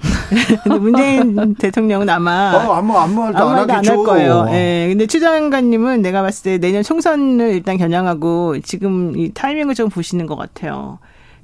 [0.64, 4.46] 근데 문재인 대통령은 아마 어, 아무 아무 말도 아무 말도 안 할 거예요.
[4.50, 4.86] 예.
[4.90, 10.26] 근데 추 장관님은 내가 봤을 때 내년 총선을 일단 겨냥하고 지금 이 타이밍을 좀 보시는
[10.26, 10.98] 것 같아요.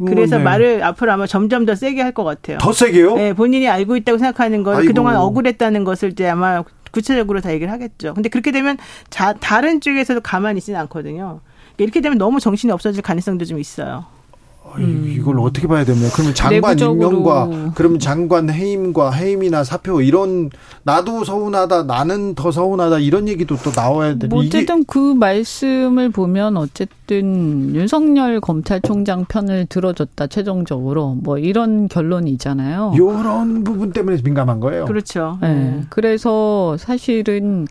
[0.05, 0.42] 그래서 네.
[0.44, 2.59] 말을 앞으로 아마 점점 더 세게 할 것 같아요.
[2.59, 3.14] 더 세게요?
[3.14, 8.12] 네, 본인이 알고 있다고 생각하는 건 그동안 억울했다는 것을 이제 아마 구체적으로 다 얘기를 하겠죠.
[8.14, 8.76] 근데 그렇게 되면
[9.11, 11.40] 자, 다른 쪽에서도 가만히 있지는 않거든요.
[11.78, 14.05] 이렇게 되면 너무 정신이 없어질 가능성도 좀 있어요.
[14.79, 15.07] 음.
[15.09, 16.11] 이걸 어떻게 봐야 됩니까?
[16.14, 20.51] 그러면 장관 임명과 그러면 장관 해임과 해임이나 사표 이런
[20.83, 24.27] 나도 서운하다 나는 더 서운하다 이런 얘기도 또 나와야 돼.
[24.27, 32.93] 뭐 어쨌든 그 말씀을 보면 어쨌든 윤석열 검찰총장 편을 들어줬다 최종적으로 뭐 이런 결론이잖아요.
[32.95, 34.87] 이런 부분 때문에 민감한 거예요.
[34.87, 35.39] 그렇죠.
[35.41, 35.55] 네.
[35.55, 35.81] 네.
[35.89, 37.66] 그래서 사실은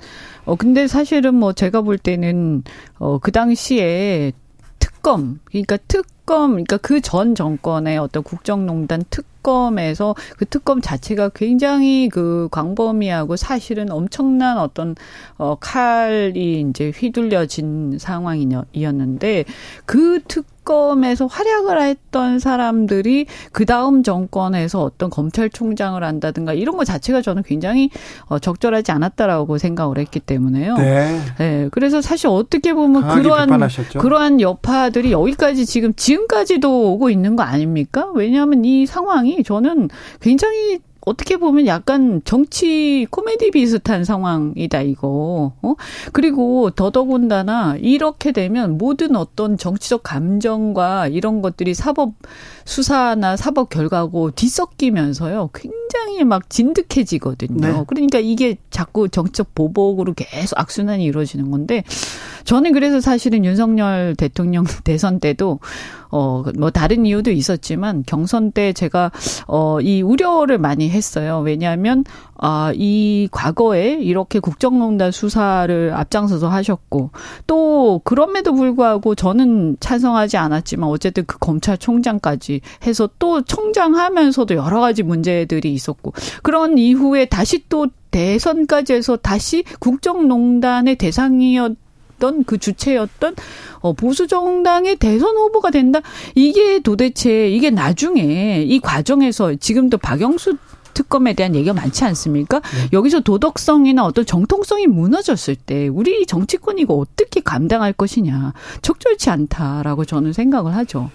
[0.45, 2.63] 어 근데 사실은 뭐 제가 볼 때는
[2.97, 4.31] 어그 당시에
[4.79, 12.07] 특검 그러니까 특 특검, 그러니까 그 전 정권의 어떤 국정농단 특검에서 그 특검 자체가 굉장히
[12.09, 14.95] 그 광범위하고 사실은 엄청난 어떤
[15.37, 19.43] 어 칼이 이제 휘둘려진 상황이었는데
[19.85, 27.21] 그 특, 특검에서 활약을 했던 사람들이 그 다음 정권에서 어떤 검찰총장을 한다든가 이런 것 자체가
[27.21, 27.89] 저는 굉장히
[28.27, 30.75] 어, 적절하지 않았다라고 생각을 했기 때문에요.
[30.77, 31.19] 네.
[31.37, 31.69] 네.
[31.71, 33.99] 그래서 사실 어떻게 보면 그러한 비판하셨죠.
[33.99, 38.09] 그러한 여파들이 여기까지 지금 지금까지도 오고 있는 거 아닙니까?
[38.15, 39.89] 왜냐하면 이 상황이 저는
[40.21, 45.53] 굉장히 어떻게 보면 약간 정치 코미디 비슷한 상황이다 이거.
[45.61, 45.75] 어?
[46.13, 52.13] 그리고 더더군다나 이렇게 되면 모든 어떤 정치적 감정과 이런 것들이 사법
[52.71, 55.49] 수사나 사법 결과고 뒤섞이면서요.
[55.53, 57.67] 굉장히 막 진득해지거든요.
[57.67, 57.83] 네.
[57.85, 61.83] 그러니까 이게 자꾸 정치적 보복으로 계속 악순환이 이루어지는 건데
[62.45, 65.59] 저는 그래서 사실은 윤석열 대통령 대선 때도
[66.11, 69.11] 어, 뭐 다른 이유도 있었지만 경선 때 제가
[69.47, 71.41] 어, 이 우려를 많이 했어요.
[71.43, 72.05] 왜냐하면
[72.43, 77.11] 아, 이 과거에 이렇게 국정농단 수사를 앞장서서 하셨고
[77.45, 85.71] 또 그럼에도 불구하고 저는 찬성하지 않았지만 어쨌든 그 검찰총장까지 해서 또 총장하면서도 여러 가지 문제들이
[85.71, 91.75] 있었고 그런 이후에 다시 또 대선까지 해서 다시 국정농단의 대상이었
[92.21, 93.35] 했던 그 주체였던
[93.79, 95.99] 어 보수 정당의 대선 후보가 된다.
[96.35, 100.55] 이게 도대체 이게 나중에 이 과정에서 지금도 박영수
[100.93, 102.59] 특검에 대한 얘기가 많지 않습니까?
[102.59, 102.89] 네.
[102.93, 110.33] 여기서 도덕성이나 어떤 정통성이 무너졌을 때 우리 정치권이 이거 어떻게 감당할 것이냐 적절치 않다라고 저는
[110.33, 111.09] 생각을 하죠.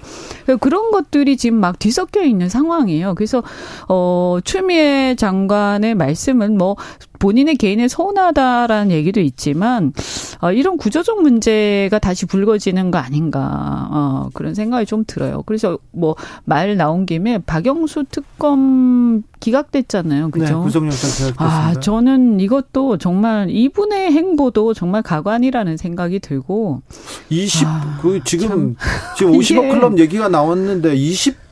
[0.61, 3.14] 그런 것들이 지금 막 뒤섞여 있는 상황이에요.
[3.14, 3.43] 그래서
[3.89, 6.77] 어 추미애 장관의 말씀은 뭐
[7.18, 9.92] 본인의 개인의 서운하다라는 얘기도 있지만
[10.40, 15.42] 어, 이런 구조적 문제가 다시 불거지는 거 아닌가 어, 그런 생각이 좀 들어요.
[15.46, 16.14] 그래서 뭐
[16.44, 20.30] 말 나온 김에 박영수 특검 기각됐잖아요.
[20.30, 20.44] 그죠?
[20.44, 21.44] 네, 구속영장 기각됐습니다.
[21.44, 26.82] 아, 저는 이것도 정말 이분의 행보도 정말 가관이라는 생각이 들고
[27.30, 28.76] 20, 아, 그 지금
[29.16, 31.45] 지금 50억 클럽 얘기가 나왔는데 20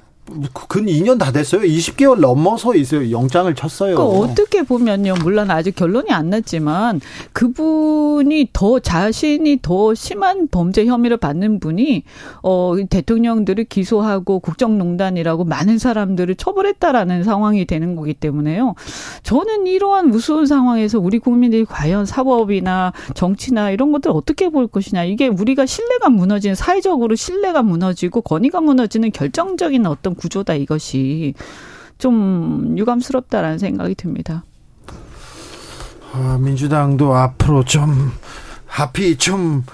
[0.69, 1.61] 근 2년 다 됐어요.
[1.63, 3.11] 20개월 넘어서 있어요.
[3.11, 3.97] 영장을 쳤어요.
[3.97, 5.15] 그러니까 어떻게 보면요.
[5.23, 7.01] 물론 아직 결론이 안 났지만
[7.33, 12.05] 그분이 더 자신이 더 심한 범죄 혐의를 받는 분이
[12.43, 18.75] 어 대통령들을 기소하고 국정농단이라고 많은 사람들을 처벌했다라는 상황이 되는 거기 때문에요.
[19.25, 25.05] 저는 이러한 무서운 상황에서 우리 국민들이 과연 사법이나 정치나 이런 것들 어떻게 볼 것이냐.
[25.05, 31.35] 이게 우리가 신뢰가 무너지는 사회적으로 신뢰가 무너지고 권위가 무너지는 결정적인 어떤 구조다 이것이
[31.99, 34.45] 좀 유감스럽다라는 생각이 듭니다.
[36.13, 38.13] 아, 민주당도 앞으로 좀
[38.77, 39.65] 앞이 좀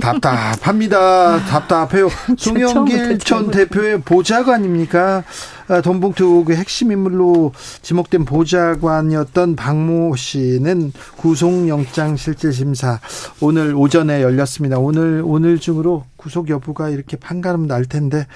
[0.00, 1.38] 답답합니다.
[1.46, 2.08] 답답해요.
[2.36, 5.24] 송영길 전 대표의 보좌관입니까?
[5.72, 13.00] 아, 돈봉투 의혹의 핵심 인물로 지목된 보좌관이었던 박모 씨는 구속영장 실질심사
[13.40, 14.78] 오늘 오전에 열렸습니다.
[14.78, 18.26] 오늘 오늘 중으로 구속 여부가 이렇게 판가름 날 텐데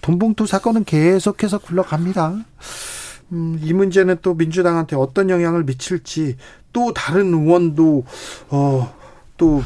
[0.00, 2.36] 돈봉투 사건은 계속해서 굴러갑니다.
[3.32, 6.36] 음, 이 문제는 또 민주당한테 어떤 영향을 미칠지
[6.72, 8.04] 또 다른 의원도
[8.48, 8.94] 어,
[9.36, 9.62] 또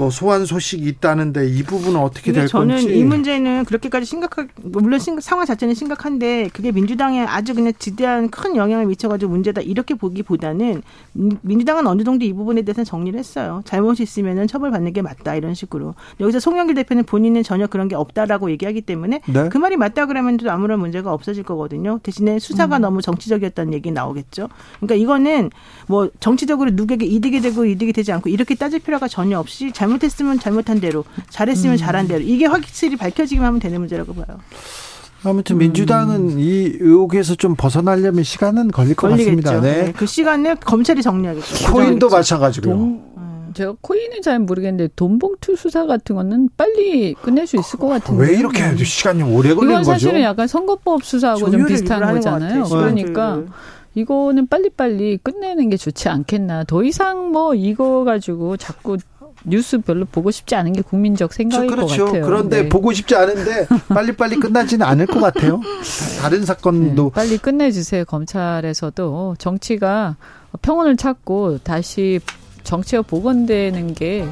[0.00, 2.84] 뭐 소환 소식이 있다는데 이 부분은 어떻게 될 저는 건지.
[2.84, 8.30] 저는 이 문제는 그렇게까지 심각하 물론 심각, 상황 자체는 심각한데 그게 민주당에 아주 그냥 지대한
[8.30, 10.80] 큰 영향을 미쳐가지고 문제다 이렇게 보기보다는
[11.12, 13.60] 민주당은 어느 정도 이 부분에 대해서 정리를 했어요.
[13.66, 18.50] 잘못이 있으면은 처벌받는 게 맞다 이런 식으로 여기서 송영길 대표는 본인은 전혀 그런 게 없다라고
[18.52, 19.48] 얘기하기 때문에 네.
[19.50, 21.98] 그 말이 맞다 그러면 또 아무런 문제가 없어질 거거든요.
[22.02, 22.80] 대신에 수사가 음.
[22.80, 24.48] 너무 정치적이었다는 얘기 나오겠죠.
[24.78, 25.50] 그러니까 이거는
[25.88, 30.38] 뭐 정치적으로 누구에게 이득이 되고 이득이 되지 않고 이렇게 따질 필요가 전혀 없이 잘못 잘못했으면
[30.38, 31.76] 잘못한 대로, 잘했으면 음.
[31.76, 34.38] 잘한 대로 이게 확실히 밝혀지기만 하면 되는 문제라고 봐요.
[35.22, 36.38] 아무튼 민주당은 음.
[36.38, 39.42] 이 의혹에서 좀 벗어나려면 시간은 걸릴 것 걸리겠죠.
[39.42, 39.60] 같습니다.
[39.60, 39.84] 네.
[39.86, 39.92] 네.
[39.92, 41.72] 그 시간을 검찰이 정리하겠죠.
[41.72, 42.74] 코인도 마찬가지고요.
[42.74, 43.52] 돈, 음.
[43.52, 48.22] 제가 코인은 잘 모르겠는데 돈봉투 수사 같은 거는 빨리 끝낼 수 있을 것 같은데.
[48.22, 49.82] 왜 이렇게 시간이 오래 걸리는 거죠?
[49.82, 52.64] 이건 사실은 약간 선거법 수사하고 좀 비슷한 거잖아요.
[52.64, 53.42] 그러니까
[53.94, 56.64] 이거는 빨리빨리 끝내는 게 좋지 않겠나.
[56.64, 58.96] 더 이상 뭐 이거 가지고 자꾸
[59.44, 62.04] 뉴스 별로 보고 싶지 않은 게 국민적 생각일 그렇죠.
[62.04, 62.24] 것 같아요.
[62.24, 62.68] 그런데 네.
[62.68, 65.60] 보고 싶지 않은데 빨리빨리 끝나지는 않을 것 같아요.
[66.20, 68.04] 다른 사건도 네, 빨리 끝내주세요.
[68.04, 70.16] 검찰에서도 정치가
[70.62, 72.20] 평온을 찾고 다시
[72.64, 74.26] 정치가 복원되는 게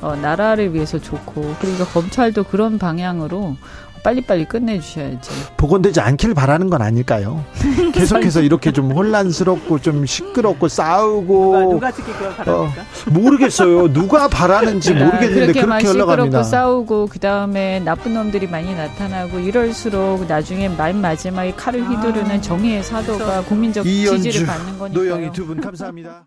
[0.00, 3.56] 어, 나라를 위해서 좋고 그러니까 검찰도 그런 방향으로
[4.04, 5.30] 빨리빨리 끝내주셔야지.
[5.56, 7.42] 복원되지 않길 바라는 건 아닐까요?
[7.92, 11.72] 계속해서 이렇게 좀 혼란스럽고 좀 시끄럽고 싸우고.
[11.72, 12.82] 누가, 특히 그걸 바랍니까?
[12.82, 13.92] 어, 모르겠어요.
[13.92, 16.42] 누가 바라는지 모르겠는데 그렇게, 그렇게 흘러갑니다.
[16.44, 22.82] 싸우고 그 다음에 나쁜 놈들이 많이 나타나고 이럴수록 나중에 맨 마지막에 칼을 휘두르는 아, 정의의
[22.84, 25.02] 사도가 국민적 지지를 받는 거니까요.
[25.02, 26.20] 노영희 두 분 감사합니다.